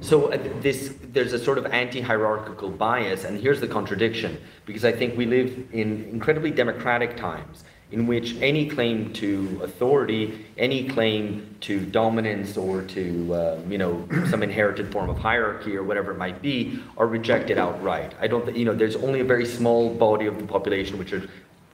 [0.01, 4.91] so uh, this, there's a sort of anti-hierarchical bias, and here's the contradiction, because I
[4.91, 7.63] think we live in incredibly democratic times
[7.93, 14.07] in which any claim to authority, any claim to dominance or to, uh, you know,
[14.29, 18.13] some inherited form of hierarchy or whatever it might be, are rejected outright.
[18.19, 21.21] I don't, you know, there's only a very small body of the population which are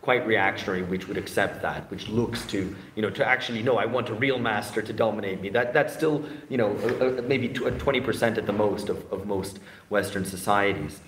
[0.01, 3.86] quite reactionary, which would accept that, which looks to, you know, to actually, no, I
[3.86, 5.47] want a real master to dominate me.
[5.49, 9.59] That, that's still, you know, a, a, maybe 20% at the most of, of most
[9.89, 10.99] Western societies.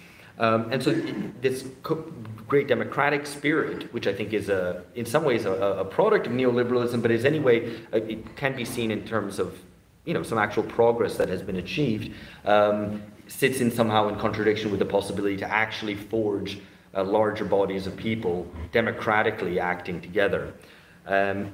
[0.41, 0.91] Um, and so
[1.41, 1.67] this
[2.47, 6.33] great democratic spirit, which I think is a, in some ways a, a product of
[6.33, 9.57] neoliberalism, but is anyway, uh, it can be seen in terms of,
[10.03, 12.11] you know, some actual progress that has been achieved,
[12.45, 16.59] um, sits in somehow in contradiction with the possibility to actually forge
[16.95, 20.53] uh, larger bodies of people democratically acting together.
[21.05, 21.51] Um,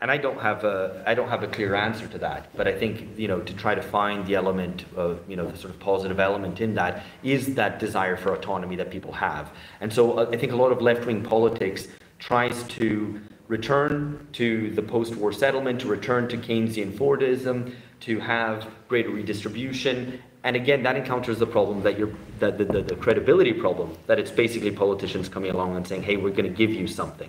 [0.00, 2.78] and I don't have a I don't have a clear answer to that, but I
[2.78, 5.80] think you know to try to find the element of you know the sort of
[5.80, 10.30] positive element in that is that desire for autonomy that people have, and so uh,
[10.32, 11.88] I think a lot of left wing politics
[12.18, 19.08] tries to return to the post-war settlement, to return to Keynesian Fordism, to have greater
[19.08, 23.96] redistribution, and again, that encounters the problem that you're, that the, the, the credibility problem,
[24.06, 27.28] that it's basically politicians coming along and saying, hey, we're going to give you something.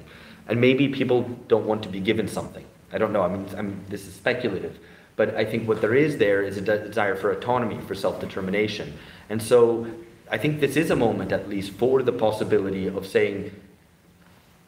[0.49, 2.65] And maybe people don't want to be given something.
[2.91, 3.21] I don't know.
[3.21, 4.79] I mean, I'm, this is speculative.
[5.15, 8.19] But I think what there is there is a de- desire for autonomy, for self
[8.19, 8.93] determination.
[9.29, 9.87] And so
[10.31, 13.51] I think this is a moment, at least, for the possibility of saying,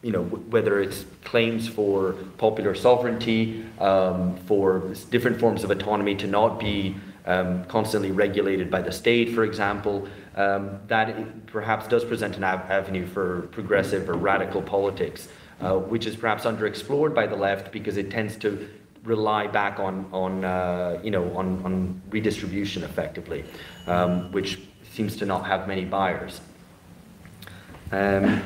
[0.01, 6.27] you know, whether it's claims for popular sovereignty, um, for different forms of autonomy to
[6.27, 12.37] not be um, constantly regulated by the state, for example, um, that perhaps does present
[12.37, 15.27] an av- avenue for progressive or radical politics,
[15.61, 18.67] uh, which is perhaps underexplored by the left because it tends to
[19.03, 23.43] rely back on, on uh, you know, on, on redistribution effectively,
[23.87, 24.59] um, which
[24.91, 26.41] seems to not have many buyers.
[27.91, 28.41] Um,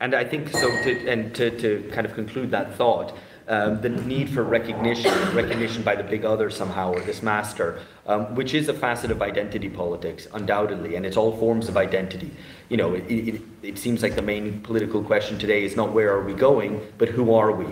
[0.00, 0.68] and I think so.
[0.68, 3.16] To, and to, to kind of conclude that thought,
[3.48, 8.34] um, the need for recognition, recognition by the big other somehow, or this master, um,
[8.34, 12.30] which is a facet of identity politics, undoubtedly, and it's all forms of identity.
[12.68, 16.12] You know, it, it, it seems like the main political question today is not where
[16.12, 17.66] are we going, but who are we?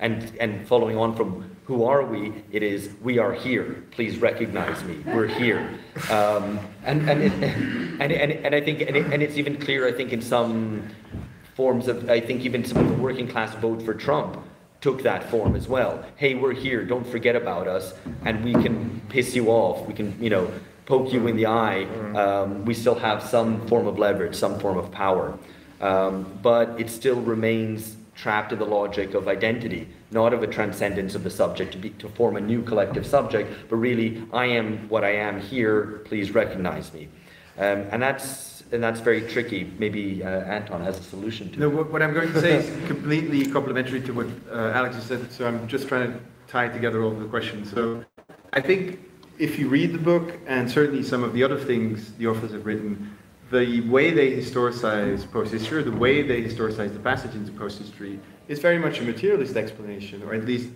[0.00, 3.84] And, and following on from who are we, it is we are here.
[3.92, 4.98] Please recognize me.
[5.06, 5.78] We're here.
[6.10, 9.86] Um, and, and, it, and, and, and I think, and, it, and it's even clear,
[9.86, 10.88] I think, in some
[11.54, 14.42] forms of, I think even some of the working class vote for Trump
[14.80, 16.04] took that form as well.
[16.16, 20.16] Hey, we're here, don't forget about us, and we can piss you off, we can,
[20.22, 20.50] you know,
[20.86, 21.84] poke you in the eye.
[22.14, 25.38] Um, we still have some form of leverage, some form of power.
[25.80, 31.14] Um, but it still remains trapped in the logic of identity, not of a transcendence
[31.14, 34.88] of the subject to, be, to form a new collective subject, but really, I am
[34.88, 37.08] what I am here, please recognize me.
[37.56, 39.72] Um, and that's and that's very tricky.
[39.78, 41.74] Maybe uh, Anton has a solution to no, it.
[41.74, 45.32] What, what I'm going to say is completely complementary to what uh, Alex has said,
[45.32, 47.70] so I'm just trying to tie together all the questions.
[47.70, 48.04] So
[48.52, 49.00] I think
[49.38, 52.66] if you read the book, and certainly some of the other things the authors have
[52.66, 53.16] written,
[53.50, 58.78] the way they historicize post-history, the way they historicize the passage into post-history, is very
[58.78, 60.70] much a materialist explanation, or at least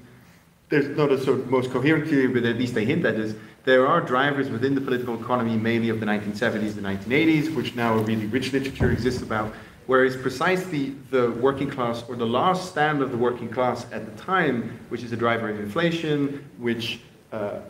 [0.70, 3.16] there's not a sort of most coherent theory, but at least they hint at.
[3.64, 7.94] There are drivers within the political economy, mainly of the 1970s, the 1980s, which now
[7.94, 9.54] a really rich literature exists about,
[9.86, 14.22] whereas precisely the working class, or the last stand of the working class at the
[14.22, 17.00] time, which is a driver of inflation, which
[17.32, 17.60] uh,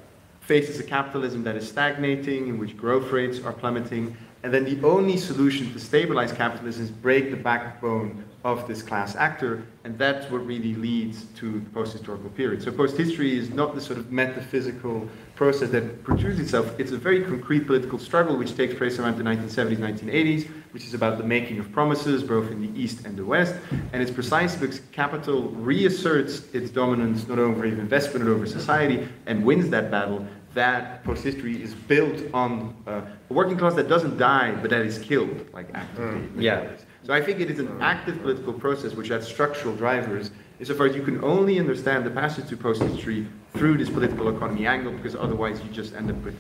[0.41, 4.85] faces a capitalism that is stagnating, in which growth rates are plummeting, and then the
[4.85, 10.29] only solution to stabilize capitalism is break the backbone of this class actor, and that's
[10.31, 12.63] what really leads to the post-historical period.
[12.63, 16.75] So post-history is not the sort of metaphysical process that produces itself.
[16.79, 20.95] It's a very concrete political struggle which takes place around the 1970s, 1980s, which is
[20.95, 23.55] about the making of promises, both in the East and the West.
[23.93, 29.45] And it's precisely because capital reasserts its dominance not over investment but over society and
[29.45, 34.53] wins that battle that post-history is built on uh, a working class that doesn't die,
[34.53, 36.21] but that is killed, like actively.
[36.21, 36.69] Mm, yeah.
[37.03, 40.31] So I think it is an active political process which has structural drivers,
[40.65, 44.93] insofar as you can only understand the passage to post-history through this political economy angle,
[44.93, 46.35] because otherwise you just end up with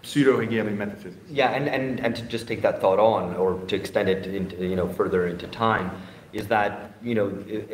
[0.00, 1.22] pseudo-Hegelian metaphysics.
[1.28, 4.56] Yeah, and, and, and to just take that thought on, or to extend it into,
[4.66, 5.90] you know, further into time,
[6.32, 7.28] is that you know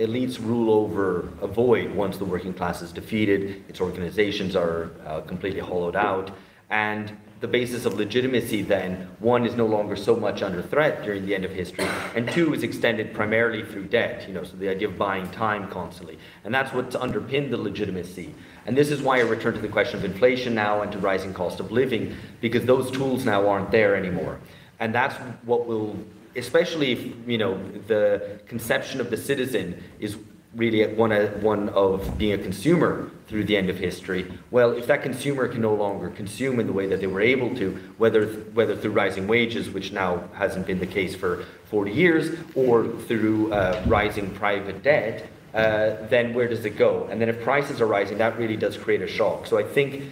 [0.05, 5.21] elites rule over a void once the working class is defeated, its organizations are uh,
[5.21, 6.33] completely hollowed out,
[6.71, 11.25] and the basis of legitimacy then one is no longer so much under threat during
[11.25, 14.27] the end of history, and two is extended primarily through debt.
[14.27, 18.35] You know, so the idea of buying time constantly, and that's what's underpinned the legitimacy.
[18.67, 21.33] And this is why I return to the question of inflation now and to rising
[21.33, 24.39] cost of living, because those tools now aren't there anymore.
[24.81, 25.15] And that's
[25.45, 25.97] what will,
[26.37, 30.17] especially if, you know, the conception of the citizen is
[30.55, 34.33] really one, one of being a consumer through the end of history.
[34.51, 37.55] Well, if that consumer can no longer consume in the way that they were able
[37.57, 42.39] to, whether, whether through rising wages, which now hasn't been the case for 40 years,
[42.55, 47.07] or through uh, rising private debt, uh, then where does it go?
[47.11, 49.47] And then if prices are rising, that really does create a shock.
[49.47, 50.05] So I think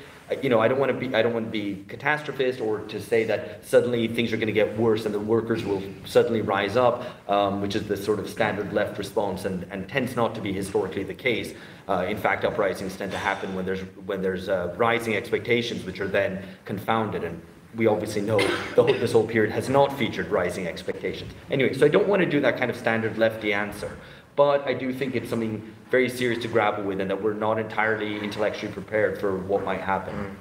[0.42, 3.00] you know, I don't want to be, I don't want to be catastrophist or to
[3.00, 6.76] say that suddenly things are going to get worse and the workers will suddenly rise
[6.76, 10.40] up, um, which is the sort of standard left response and, and tends not to
[10.40, 11.54] be historically the case.
[11.88, 16.00] Uh, in fact, uprisings tend to happen when there's when there's uh, rising expectations, which
[16.00, 17.40] are then confounded and.
[17.74, 18.38] We obviously know
[18.74, 21.34] whole, this whole period has not featured rising expectations.
[21.50, 23.98] Anyway, so I don't want to do that kind of standard lefty answer,
[24.34, 27.58] but I do think it's something very serious to grapple with and that we're not
[27.58, 30.36] entirely intellectually prepared for what might happen.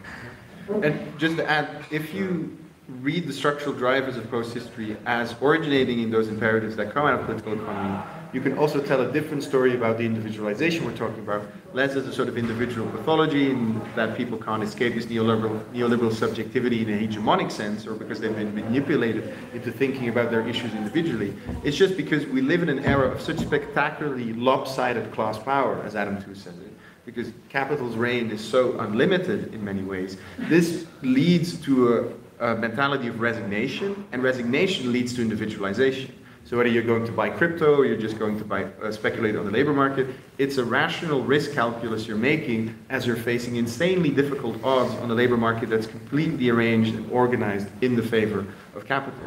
[0.82, 6.10] And just to add, if you read the structural drivers of post-history as originating in
[6.10, 8.04] those imperatives that come out of political economy,
[8.36, 12.06] you can also tell a different story about the individualization we're talking about, less as
[12.06, 16.90] a sort of individual pathology in that people can't escape this neoliberal, neoliberal subjectivity in
[16.90, 21.34] a hegemonic sense or because they've been manipulated into thinking about their issues individually.
[21.64, 25.96] It's just because we live in an era of such spectacularly lopsided class power, as
[25.96, 26.74] Adam Tooze says it
[27.06, 33.08] because capital's reign is so unlimited in many ways, this leads to a, a, mentality
[33.08, 36.12] of resignation, and resignation leads to individualization.
[36.46, 39.36] So whether you're going to buy crypto or you're just going to buy, uh, speculate
[39.36, 44.12] on the labor market, it's a rational risk calculus you're making as you're facing insanely
[44.12, 48.86] difficult odds on the labor market that's completely arranged and organized in the favor of
[48.86, 49.20] capital.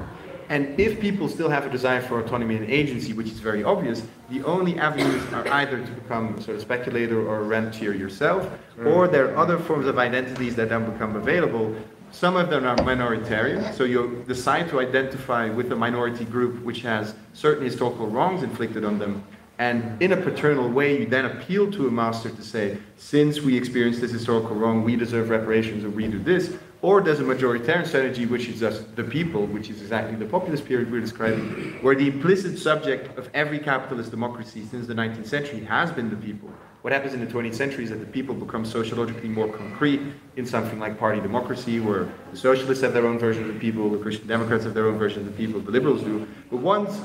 [0.48, 4.02] And if people still have a desire for autonomy and agency, which is very obvious,
[4.30, 8.48] the only avenues are either to become a sort of speculator or a rentier yourself,
[8.84, 11.74] or there are other forms of identities that then become available
[12.10, 16.82] some of them are minoritarian, so you decide to identify with a minority group which
[16.82, 19.24] has certain historical wrongs inflicted on them,
[19.58, 23.56] and in a paternal way, you then appeal to a master to say, since we
[23.56, 26.54] experienced this historical wrong, we deserve reparations or we do this.
[26.80, 30.64] Or there's a majoritarian strategy, which is just the people, which is exactly the populist
[30.64, 35.64] period we're describing, where the implicit subject of every capitalist democracy since the 19th century
[35.64, 36.50] has been the people.
[36.88, 40.00] What happens in the 20th century is that the people become sociologically more concrete
[40.36, 43.90] in something like party democracy, where the socialists have their own version of the people,
[43.90, 46.26] the Christian Democrats have their own version of the people, the liberals do.
[46.50, 46.98] But once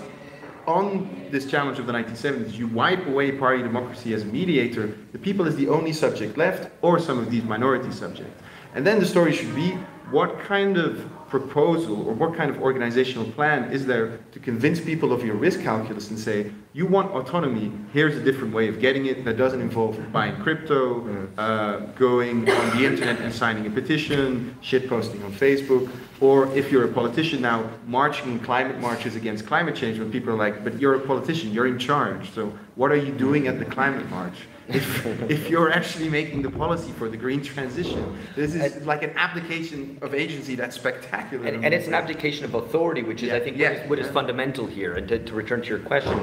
[0.68, 5.18] on this challenge of the 1970s, you wipe away party democracy as a mediator, the
[5.18, 8.42] people is the only subject left, or some of these minority subjects.
[8.76, 9.72] And then the story should be
[10.12, 11.06] what kind of
[11.40, 15.62] proposal or what kind of organizational plan is there to convince people of your risk
[15.62, 19.60] calculus and say, you want autonomy, here's a different way of getting it that doesn't
[19.60, 25.32] involve buying crypto, uh, going on the internet and signing a petition, shit posting on
[25.32, 25.90] Facebook,
[26.24, 30.32] or if you're a politician now, marching in climate marches against climate change when people
[30.32, 33.60] are like, but you're a politician, you're in charge, so what are you doing at
[33.60, 34.36] the climate march?
[34.70, 38.18] if, if you're actually making the policy for the green transition.
[38.34, 41.46] This is like an application of agency that's spectacular.
[41.46, 43.36] And, and it's an application of authority, which is, yeah.
[43.36, 43.72] I think, yeah.
[43.72, 44.96] what, is, what is fundamental here.
[44.96, 46.18] And to, to return to your question,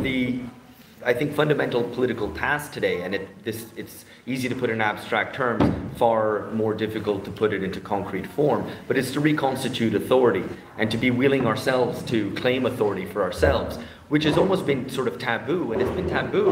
[0.00, 0.40] the
[1.04, 5.34] I think fundamental political task today, and it, this, it's easy to put in abstract
[5.34, 5.62] terms,
[5.98, 10.44] far more difficult to put it into concrete form, but it's to reconstitute authority
[10.78, 13.78] and to be willing ourselves to claim authority for ourselves
[14.08, 16.50] which has almost been sort of taboo, and it's been taboo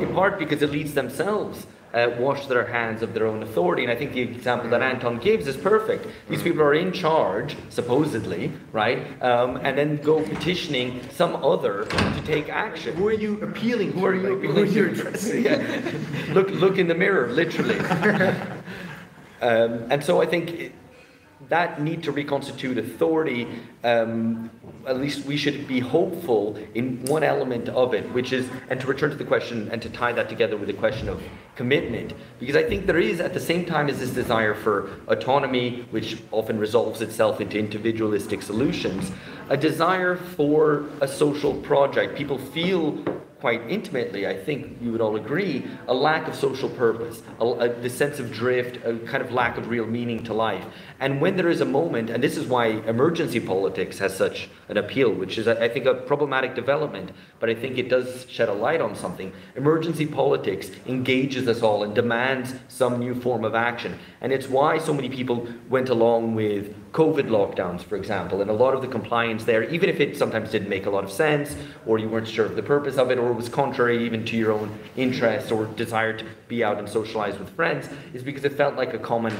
[0.00, 3.82] in part because elites themselves uh, wash their hands of their own authority.
[3.82, 6.06] And I think the example that Anton gives is perfect.
[6.28, 9.22] These people are in charge, supposedly, right?
[9.22, 12.96] Um, and then go petitioning some other to take action.
[12.96, 13.92] Who are you appealing?
[13.92, 14.50] Who are you like?
[14.50, 15.44] Who are you addressing?
[15.44, 15.92] yeah.
[16.32, 17.78] Look, look in the mirror, literally.
[19.40, 20.72] um, and so I think.
[21.50, 23.46] That need to reconstitute authority,
[23.84, 24.50] um,
[24.86, 28.86] at least we should be hopeful in one element of it, which is, and to
[28.86, 31.22] return to the question and to tie that together with the question of
[31.54, 35.86] commitment, because I think there is, at the same time as this desire for autonomy,
[35.90, 39.12] which often resolves itself into individualistic solutions,
[39.50, 42.16] a desire for a social project.
[42.16, 43.04] People feel
[43.40, 47.68] quite intimately, I think you would all agree, a lack of social purpose, a, a,
[47.80, 50.64] the sense of drift, a kind of lack of real meaning to life.
[50.98, 54.78] And when there is a moment, and this is why emergency politics has such an
[54.78, 58.54] appeal, which is, I think, a problematic development, but I think it does shed a
[58.54, 59.32] light on something.
[59.56, 63.98] Emergency politics engages us all and demands some new form of action.
[64.22, 68.54] And it's why so many people went along with COVID lockdowns, for example, and a
[68.54, 71.54] lot of the compliance there, even if it sometimes didn't make a lot of sense,
[71.84, 74.36] or you weren't sure of the purpose of it, or it was contrary even to
[74.36, 78.54] your own interests or desire to be out and socialize with friends, is because it
[78.54, 79.36] felt like a common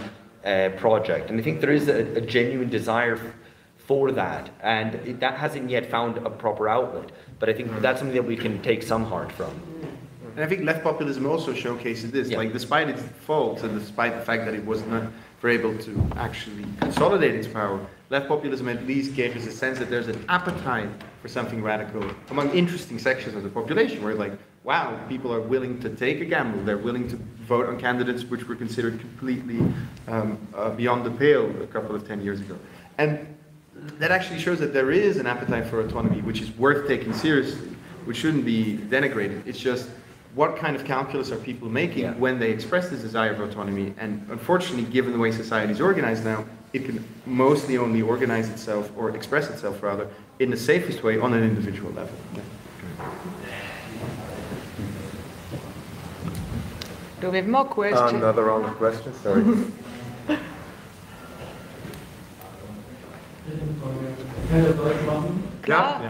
[0.47, 1.31] uh, project.
[1.31, 3.19] And I think there is a, a genuine desire
[3.77, 7.11] for that, and it, that hasn't yet found a proper outlet.
[7.39, 9.53] But I think that's something that we can take some heart from.
[10.35, 12.29] And I think left populism also showcases this.
[12.29, 12.39] Yeah.
[12.39, 15.05] Like, despite its faults and despite the fact that it was not
[15.41, 19.79] very able to actually consolidate its power, left populism at least gave us a sense
[19.79, 20.91] that there's an appetite
[21.23, 24.33] for something radical among interesting sections of the population, where like,
[24.67, 26.61] wow, people are willing to take a gamble.
[26.65, 27.17] They're willing to
[27.47, 29.61] vote on candidates which were considered completely
[30.09, 32.59] um, uh, beyond the pale a couple of ten years ago.
[32.99, 33.35] And
[34.01, 37.69] that actually shows that there is an appetite for autonomy which is worth taking seriously,
[38.07, 39.47] which shouldn't be denigrated.
[39.47, 39.89] It's just
[40.35, 42.15] what kind of calculus are people making Yeah.
[42.15, 43.95] when they express this desire of autonomy?
[43.99, 48.91] And unfortunately, given the way society is organized now, it can mostly only organize itself
[48.97, 50.09] or express itself rather
[50.41, 52.17] in the safest way on an individual level.
[57.21, 58.13] Do we have more questions?
[58.13, 59.43] Another round of questions, sorry.
[65.07, 65.43] Machen?
[65.67, 66.01] Ja,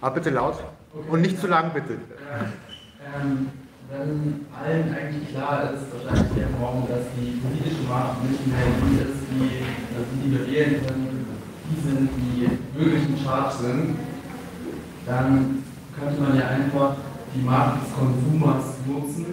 [0.00, 0.62] aber bitte laut
[1.10, 1.94] und nicht zu lang, bitte.
[1.94, 3.48] Ähm,
[3.90, 8.58] wenn allen eigentlich klar ist, wahrscheinlich hier im Raum, dass die politische Macht nicht mehr
[8.82, 9.62] die ist, die,
[9.96, 11.26] also die wir wählen können,
[11.70, 13.96] die sind, die wirklich in Charge sind,
[15.06, 15.64] dann
[15.98, 16.96] könnte man ja einfach
[17.34, 19.26] die Macht des Konsumers nutzen,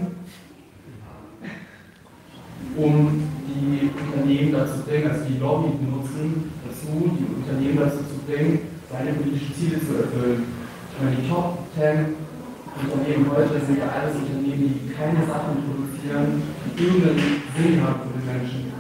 [2.76, 8.18] um die Unternehmen dazu zu bringen, also die Lobby benutzen, dazu, die Unternehmen dazu zu
[8.26, 8.60] bringen,
[8.92, 10.44] seine politischen Ziele zu erfüllen.
[10.94, 12.16] Ich meine, die Top 10
[12.74, 18.18] Unternehmen heute sind ja alles Unternehmen, die keine Sachen produzieren, die irgendeinen Sinn haben für
[18.18, 18.74] die Menschen.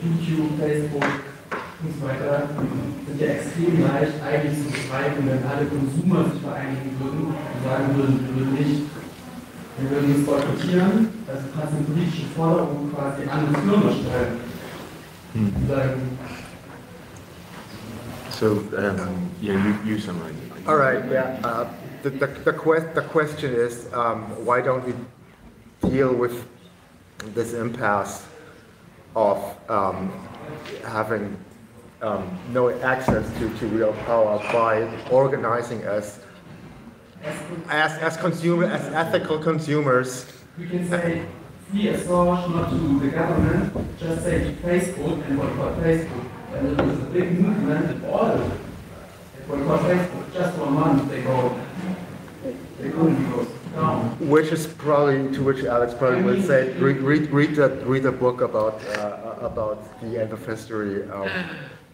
[0.00, 1.27] YouTube, Facebook
[1.80, 2.48] und so weiter
[3.06, 7.96] sind ja extrem leicht eigentlich zu beschreiben, wenn alle Konsumer sich vereinigen würden und sagen
[7.96, 8.82] würden, wir würden nicht,
[9.78, 14.40] wir würden es boykottieren, also quasi eine politische Forderung quasi an die Firma stellen.
[15.68, 16.18] Sagen,
[18.30, 20.32] So, um, yeah, you, you summarize.
[20.66, 21.40] All right, yeah.
[21.42, 21.66] Uh,
[22.04, 24.94] the, the, the, quest, the question is um, why don't we
[25.90, 26.46] deal with
[27.34, 28.24] this impasse
[29.16, 30.12] of um,
[30.84, 31.36] having
[32.02, 36.20] um, no access to, to real power by organizing as,
[37.68, 40.26] as, as, consumer, as ethical consumers
[40.56, 41.26] We can say
[41.70, 46.28] free a source, not to the government, just say to Facebook and boycott Facebook.
[46.52, 48.38] And it was a big movement, all
[49.48, 51.60] boycott Facebook, just for a month they go,
[52.78, 54.28] they couldn't go down.
[54.28, 58.12] Which is probably to which Alex probably will say, read read read the read the
[58.12, 61.28] book about uh, about the end of history um,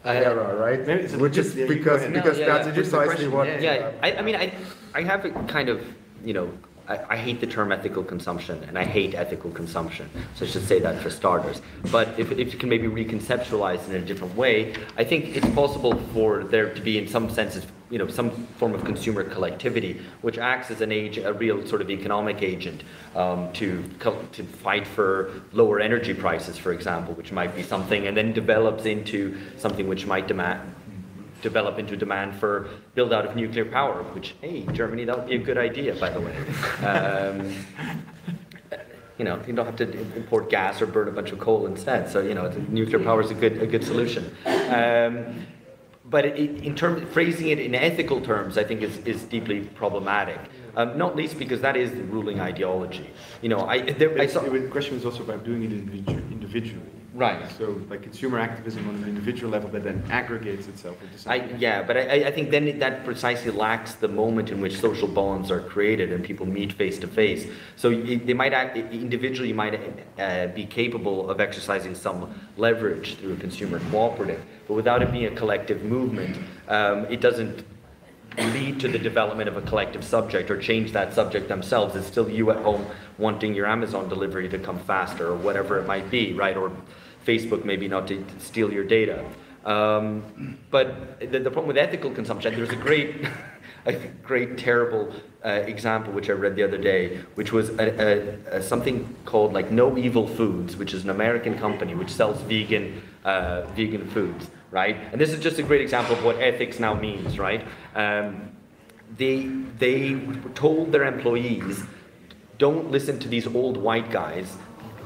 [0.05, 0.87] era, right?
[0.87, 2.03] Maybe it's a- Which is yeah, you go because.
[2.03, 2.75] No, because yeah, that's yeah.
[2.75, 3.47] Precisely question, what.
[3.49, 4.53] yeah, Yeah, I, I mean, I,
[4.95, 5.83] I have a kind of,
[6.25, 6.51] you know,
[6.89, 10.09] I, I hate the term ethical consumption, and I hate ethical consumption.
[10.35, 11.63] So I should say that for starters.
[11.91, 15.99] But if, if it can maybe reconceptualize in a different way, I think it's possible
[16.13, 20.39] for there to be, in some senses, you know, some form of consumer collectivity, which
[20.39, 22.83] acts as an age, a real sort of economic agent
[23.15, 23.83] um, to
[24.33, 28.85] to fight for lower energy prices, for example, which might be something, and then develops
[28.85, 30.61] into something which might demand
[31.45, 35.37] develop into demand for build out of nuclear power, which, hey, Germany, that would be
[35.37, 36.35] a good idea, by the way.
[36.85, 37.55] Um,
[39.19, 42.11] you know, you don't have to import gas or burn a bunch of coal instead.
[42.11, 44.25] So, you know, nuclear power is a good, a good solution.
[44.45, 45.47] Um,
[46.05, 50.41] but it, in terms phrasing it in ethical terms, I think is, is deeply problematic.
[50.77, 53.09] Um, not least because that is the ruling ideology.
[53.41, 54.41] You know, I, there, I saw.
[54.41, 55.71] the question was also about doing it
[56.37, 56.91] individually.
[57.15, 57.49] Right.
[57.59, 61.81] So, like consumer activism on an individual level that then aggregates itself into I, yeah,
[61.81, 65.61] but I, I think then that precisely lacks the moment in which social bonds are
[65.61, 67.47] created and people meet face to face.
[67.77, 69.81] So they might act, individually you might
[70.19, 75.27] uh, be capable of exercising some leverage through a consumer cooperative, but without it being
[75.27, 76.37] a collective movement,
[76.67, 77.65] um, it doesn't
[78.37, 81.95] lead to the development of a collective subject or change that subject themselves.
[81.95, 82.85] It's still you at home
[83.19, 86.57] wanting your Amazon delivery to come faster or whatever it might be, right?
[86.57, 86.73] Or
[87.25, 89.25] Facebook maybe not to steal your data.
[89.65, 93.27] Um, but the, the problem with ethical consumption, there's a great,
[93.87, 93.93] a
[94.23, 95.13] great terrible
[95.45, 99.71] uh, example which I read the other day, which was a, a, something called like
[99.71, 104.97] No Evil Foods, which is an American company which sells vegan, uh, vegan foods, right?
[105.13, 107.67] And this is just a great example of what ethics now means, right?
[107.95, 108.51] Um,
[109.17, 109.47] they,
[109.79, 110.21] they
[110.55, 111.85] told their employees,
[112.59, 114.57] don't listen to these old white guys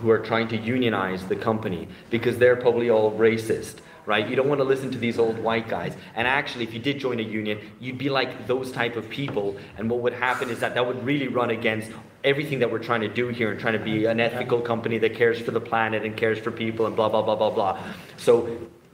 [0.00, 3.76] who are trying to unionize the company because they're probably all racist
[4.08, 4.26] right?
[4.26, 5.94] You don't want to listen to these old white guys.
[6.16, 9.58] And actually, if you did join a union, you'd be like those type of people.
[9.76, 11.90] And what would happen is that that would really run against
[12.24, 15.14] everything that we're trying to do here and trying to be an ethical company that
[15.14, 17.82] cares for the planet and cares for people and blah blah blah blah blah.
[18.16, 18.48] So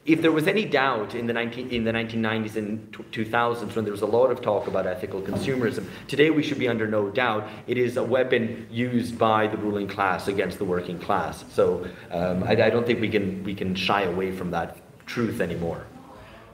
[0.07, 3.93] if there was any doubt in the, 19, in the 1990s and 2000s when there
[3.93, 7.49] was a lot of talk about ethical consumerism, today we should be under no doubt
[7.67, 11.45] it is a weapon used by the ruling class against the working class.
[11.51, 14.77] So um, I, I, don't think we can, we can shy away from that
[15.07, 15.87] truth anymore.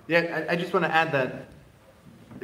[0.07, 1.49] Yeah, I, I just want to add that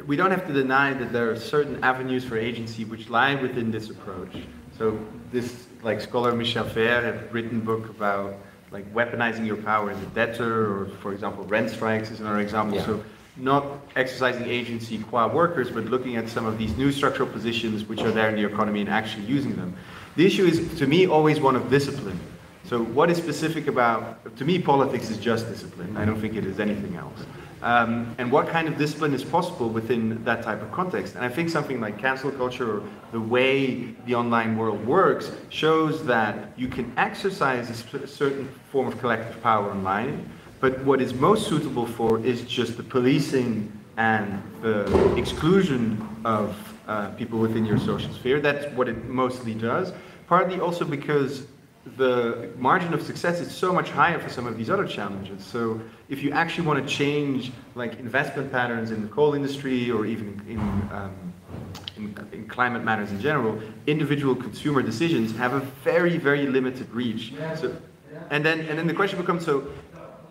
[0.05, 3.71] we don't have to deny that there are certain avenues for agency which lie within
[3.71, 4.35] this approach.
[4.77, 4.99] So
[5.31, 8.35] this, like scholar Michel Feher had written a book about
[8.71, 12.77] like weaponizing your power as a debtor, or for example, rent strikes is another example.
[12.77, 12.85] Yeah.
[12.85, 13.03] So
[13.37, 13.63] not
[13.95, 18.11] exercising agency qua workers, but looking at some of these new structural positions which are
[18.11, 19.75] there in the economy and actually using them.
[20.15, 22.19] The issue is, to me, always one of discipline.
[22.63, 25.95] So what is specific about, to me, politics is just discipline.
[25.95, 27.19] I don't think it is anything else.
[27.61, 31.15] Um, and what kind of discipline is possible within that type of context?
[31.15, 36.05] And I think something like cancel culture or the way the online world works shows
[36.05, 40.29] that you can exercise a certain form of collective power online,
[40.59, 46.55] but what is most suitable for is just the policing and the exclusion of
[46.87, 48.39] uh, people within your social sphere.
[48.39, 49.93] That's what it mostly does.
[50.27, 51.47] Partly also because
[51.95, 55.43] the margin of success is so much higher for some of these other challenges.
[55.45, 60.05] So if you actually want to change like investment patterns in the coal industry or
[60.05, 61.33] even in, um,
[61.95, 67.33] in, in, climate matters in general, individual consumer decisions have a very, very limited reach.
[67.55, 67.75] So,
[68.29, 69.67] and then, and then the question becomes, so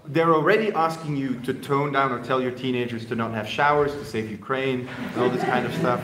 [0.08, 3.92] they're already asking you to tone down or tell your teenagers to not have showers
[3.92, 6.00] to save Ukraine and all this kind of stuff.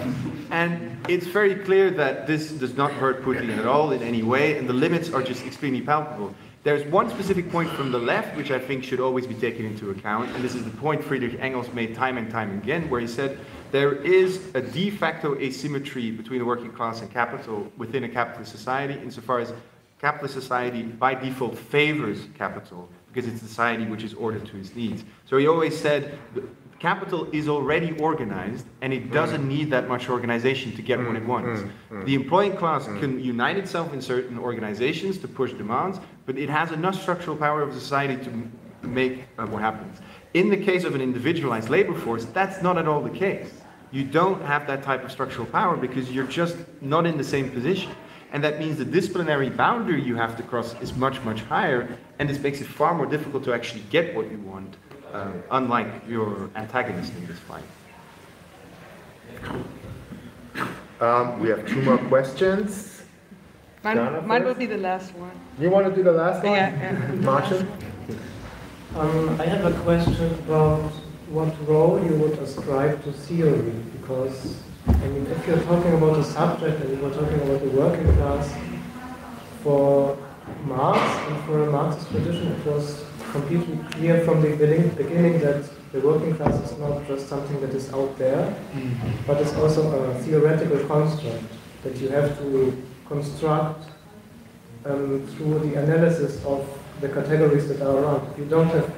[0.51, 4.59] And it's very clear that this does not hurt Putin at all in any way,
[4.59, 6.35] and the limits are just extremely palpable.
[6.65, 9.91] There's one specific point from the left which I think should always be taken into
[9.91, 13.09] account, and this is the point Friedrich Engels made time and time again, where he
[13.09, 13.39] said
[13.73, 18.53] there is a de facto asymmetry between the working class and capital within a capitalist
[18.53, 19.53] society, insofar as
[20.01, 25.05] capitalist society by default favors capital because it's society which is ordered to its needs.
[25.26, 26.18] So he always said
[26.78, 31.24] capital is already organized and it doesn't need that much organization to get what it
[31.24, 31.60] wants.
[31.60, 32.05] Mm, mm, mm.
[32.06, 36.72] The employing class can unite itself in certain organizations to push demands, but it has
[36.72, 38.30] enough structural power of society to
[38.82, 40.01] make uh, what happens.
[40.34, 43.51] In the case of an individualized labor force, that's not at all the case.
[43.93, 47.51] You don't have that type of structural power because you're just not in the same
[47.51, 47.93] position.
[48.32, 52.31] And that means the disciplinary boundary you have to cross is much, much higher, and
[52.31, 54.77] this makes it far more difficult to actually get what you want,
[55.12, 57.65] uh, unlike your antagonist in this fight.
[61.01, 63.03] Um, we have two more questions.
[63.82, 65.32] Mine, mine will be the last one.
[65.59, 66.53] You want to do the last one?
[66.53, 66.93] Yeah.
[66.93, 67.15] yeah.
[67.31, 67.66] Martin?
[68.94, 70.93] Um, I have a question about
[71.28, 76.23] what role you would ascribe to theory, because I mean, if you're talking about a
[76.23, 78.55] subject and you were talking about the working class,
[79.65, 80.16] for
[80.64, 80.98] Marx
[81.28, 86.34] and for a Marxist tradition, it was completely clear from the beginning that the working
[86.36, 89.26] class is not just something that is out there, mm-hmm.
[89.26, 91.44] but it's also a theoretical construct
[91.82, 93.84] that you have to construct
[94.84, 96.66] um, through the analysis of
[97.01, 98.30] the categories that are around.
[98.32, 98.93] If you don't have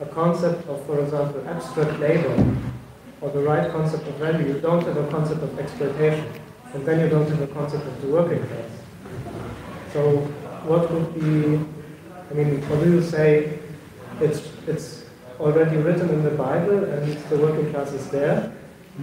[0.00, 2.56] a concept of, for example, abstract labor,
[3.20, 6.26] or the right concept of value, you don't have a concept of exploitation,
[6.74, 8.70] and then you don't have a concept of the working class.
[9.92, 10.26] So
[10.64, 11.58] what would be,
[12.30, 13.58] I mean, what do you say,
[14.20, 15.04] it's, it's
[15.40, 18.52] already written in the Bible and the working class is there?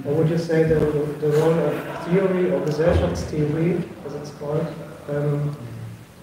[0.06, 4.68] Or would you say the, the role of theory or Gesellschaftstheorie, as it's called,
[5.10, 5.58] um,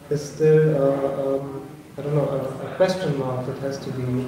[0.08, 1.68] is still, uh, um,
[1.98, 4.26] I don't know, a, a, question mark that has to be,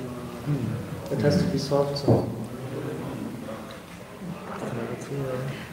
[1.10, 2.28] that has to be solved somehow?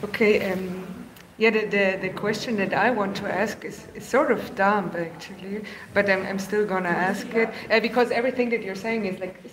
[0.03, 0.84] Okay, um,
[1.37, 4.91] yeah, the, the, the, question that I want to ask is, is sort of dumb,
[4.97, 9.05] actually, but I'm, I'm still going to ask it uh, because everything that you're saying
[9.05, 9.43] is like,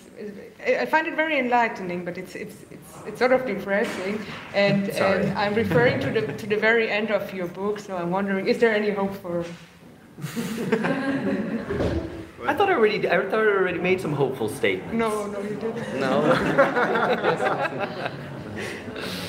[0.65, 4.25] I find it very enlightening, but it's, it's, it's, it's sort of depressing.
[4.53, 8.11] And, and I'm referring to the, to the very end of your book, so I'm
[8.11, 9.43] wondering, is there any hope for.
[12.45, 13.09] I thought I already.
[13.09, 14.93] I thought I already made some hopeful statements.
[14.93, 15.99] No, no, you didn't.
[15.99, 16.21] No.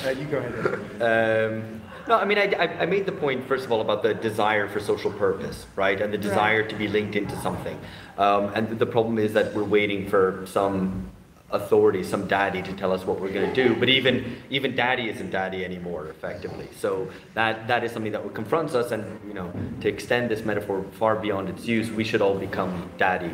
[0.05, 1.51] Uh, you go ahead.
[1.51, 4.67] Um, no, I mean, I, I, made the point, first of all, about the desire
[4.67, 5.99] for social purpose, right?
[5.99, 6.69] And the desire right.
[6.69, 7.79] to be linked into something.
[8.17, 11.11] Um, and the problem is that we're waiting for some
[11.51, 13.75] authority, some daddy to tell us what we're going to do.
[13.75, 16.67] But even even daddy isn't daddy anymore, effectively.
[16.79, 19.51] So that that is something that confronts us, and you know,
[19.81, 23.31] to extend this metaphor far beyond its use, we should all become daddy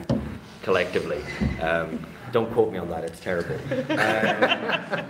[0.64, 1.22] collectively.
[1.62, 3.56] Um, don't quote me on that; it's terrible.
[3.92, 5.06] Um,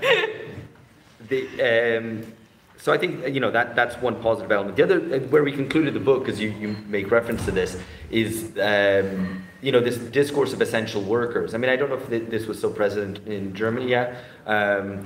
[1.30, 2.34] the, um,
[2.82, 4.76] so I think you know that that's one positive element.
[4.76, 7.80] The other, uh, where we concluded the book, because you, you make reference to this,
[8.10, 11.54] is um, you know this discourse of essential workers.
[11.54, 14.24] I mean, I don't know if this was so present in Germany yet.
[14.48, 15.06] Um,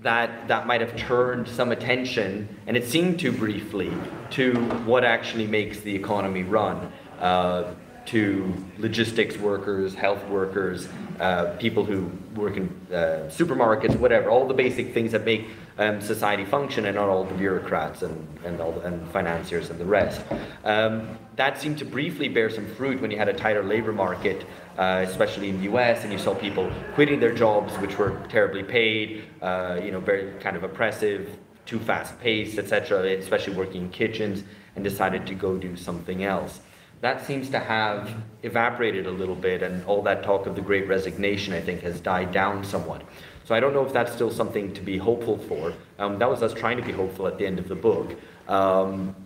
[0.00, 3.92] that that might have turned some attention, and it seemed to briefly,
[4.30, 4.54] to
[4.86, 6.90] what actually makes the economy run.
[7.20, 7.74] Uh,
[8.06, 10.88] to logistics workers, health workers,
[11.20, 16.00] uh, people who work in uh, supermarkets, whatever, all the basic things that make um,
[16.00, 19.84] society function and not all the bureaucrats and, and, all the, and financiers and the
[19.84, 20.22] rest.
[20.64, 24.46] Um, that seemed to briefly bear some fruit when you had a tighter labor market,
[24.78, 28.62] uh, especially in the US, and you saw people quitting their jobs, which were terribly
[28.62, 31.36] paid, uh, you know, very kind of oppressive,
[31.66, 34.42] too fast paced, etc., especially working in kitchens,
[34.74, 36.60] and decided to go do something else
[37.00, 40.86] that seems to have evaporated a little bit, and all that talk of the great
[40.86, 43.02] resignation, I think, has died down somewhat.
[43.44, 45.72] So I don't know if that's still something to be hopeful for.
[45.98, 48.16] Um, that was us trying to be hopeful at the end of the book.
[48.48, 49.16] Um,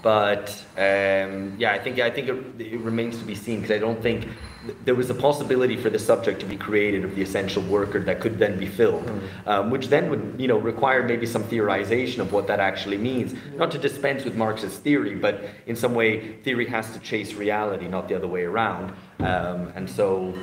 [0.00, 3.78] but um, yeah, I think I think it, it remains to be seen because I
[3.78, 4.28] don't think
[4.64, 8.00] th- there was a possibility for the subject to be created of the essential worker
[8.00, 9.48] that could then be filled, mm-hmm.
[9.48, 13.34] um, which then would you know require maybe some theorization of what that actually means.
[13.56, 17.86] Not to dispense with Marx's theory, but in some way, theory has to chase reality,
[17.86, 18.94] not the other way around.
[19.18, 20.34] Um, and so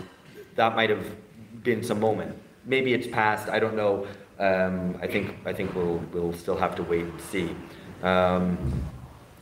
[0.55, 1.05] that might have
[1.63, 2.37] been some moment.
[2.65, 3.49] Maybe it's past.
[3.49, 4.07] I don't know.
[4.37, 7.55] Um, I think I think we'll we'll still have to wait and see.
[8.03, 8.57] Um,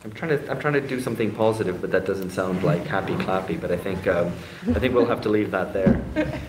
[0.04, 3.14] I'm trying to I'm trying to do something positive, but that doesn't sound like happy
[3.14, 3.60] clappy.
[3.60, 4.32] But I think um,
[4.68, 6.00] I think we'll have to leave that there.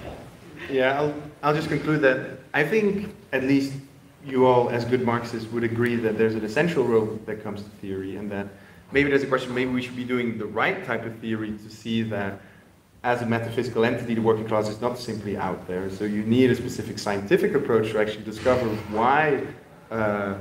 [0.70, 3.74] Yeah, I'll I'll just conclude that I think at least
[4.24, 7.70] you all, as good Marxists, would agree that there's an essential role that comes to
[7.82, 8.48] theory, and that
[8.92, 9.56] maybe there's a question.
[9.56, 12.40] Maybe we should be doing the right type of theory to see that
[13.04, 15.90] as a metaphysical entity, the working class is not simply out there.
[15.90, 19.44] So you need a specific scientific approach to actually discover why.
[19.90, 20.36] Uh,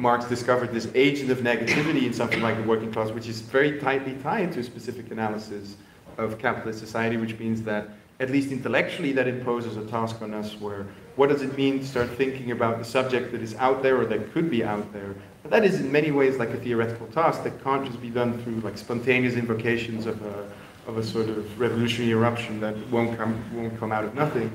[0.00, 3.78] Marx discovered this agent of negativity in something like the working class, which is very
[3.78, 5.76] tightly tied to a specific analysis
[6.16, 10.58] of capitalist society, which means that, at least intellectually, that imposes a task on us
[10.58, 10.86] where
[11.16, 14.06] what does it mean to start thinking about the subject that is out there or
[14.06, 15.14] that could be out there?
[15.42, 18.42] But that is in many ways like a theoretical task that can't just be done
[18.42, 20.50] through like spontaneous invocations of a,
[20.86, 24.50] of a sort of revolutionary eruption that won't come, won't come out of nothing.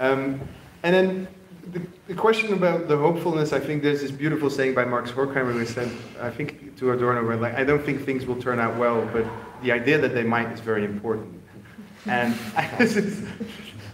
[0.00, 0.40] Um,
[0.82, 1.28] and then
[1.72, 5.52] the, the, question about the hopefulness, I think there's this beautiful saying by Max Horkheimer
[5.52, 5.90] who said,
[6.20, 9.26] I think to Adorno, where like, I don't think things will turn out well, but
[9.62, 11.40] the idea that they might is very important.
[12.06, 12.34] And
[12.80, 13.26] is,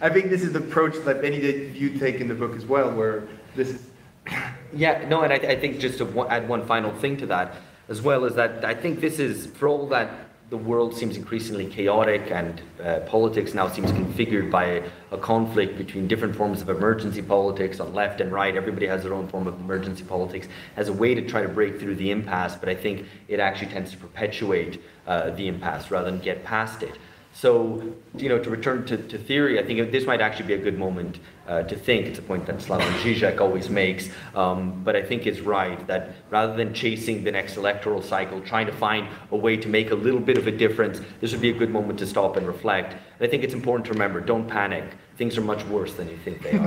[0.01, 2.65] I think this is the approach that many of you take in the book as
[2.65, 3.83] well, where this is.
[4.77, 7.55] Yeah, no, and I, I think just to add one final thing to that,
[7.89, 10.11] as well, is that I think this is, for all that
[10.55, 16.07] the world seems increasingly chaotic and uh, politics now seems configured by a conflict between
[16.07, 18.55] different forms of emergency politics on left and right.
[18.55, 21.81] Everybody has their own form of emergency politics as a way to try to break
[21.81, 26.09] through the impasse, but I think it actually tends to perpetuate uh, the impasse rather
[26.09, 26.99] than get past it.
[27.33, 30.59] So, you know, to return to, to theory, I think this might actually be a
[30.59, 32.07] good moment uh, to think.
[32.07, 36.11] It's a point that Slavoj Žižek always makes, um, but I think it's right that
[36.31, 39.95] rather than chasing the next electoral cycle, trying to find a way to make a
[39.95, 42.93] little bit of a difference, this would be a good moment to stop and reflect.
[42.93, 44.85] And I think it's important to remember, don't panic.
[45.17, 46.65] Things are much worse than you think they are.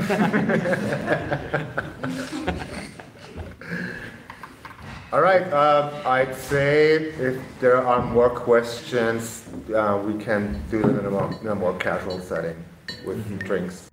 [5.14, 11.00] All right, uh, I'd say if there are more questions, uh, we can do it
[11.00, 12.62] in a more, in a more casual setting
[13.06, 13.38] with mm-hmm.
[13.38, 13.88] drinks.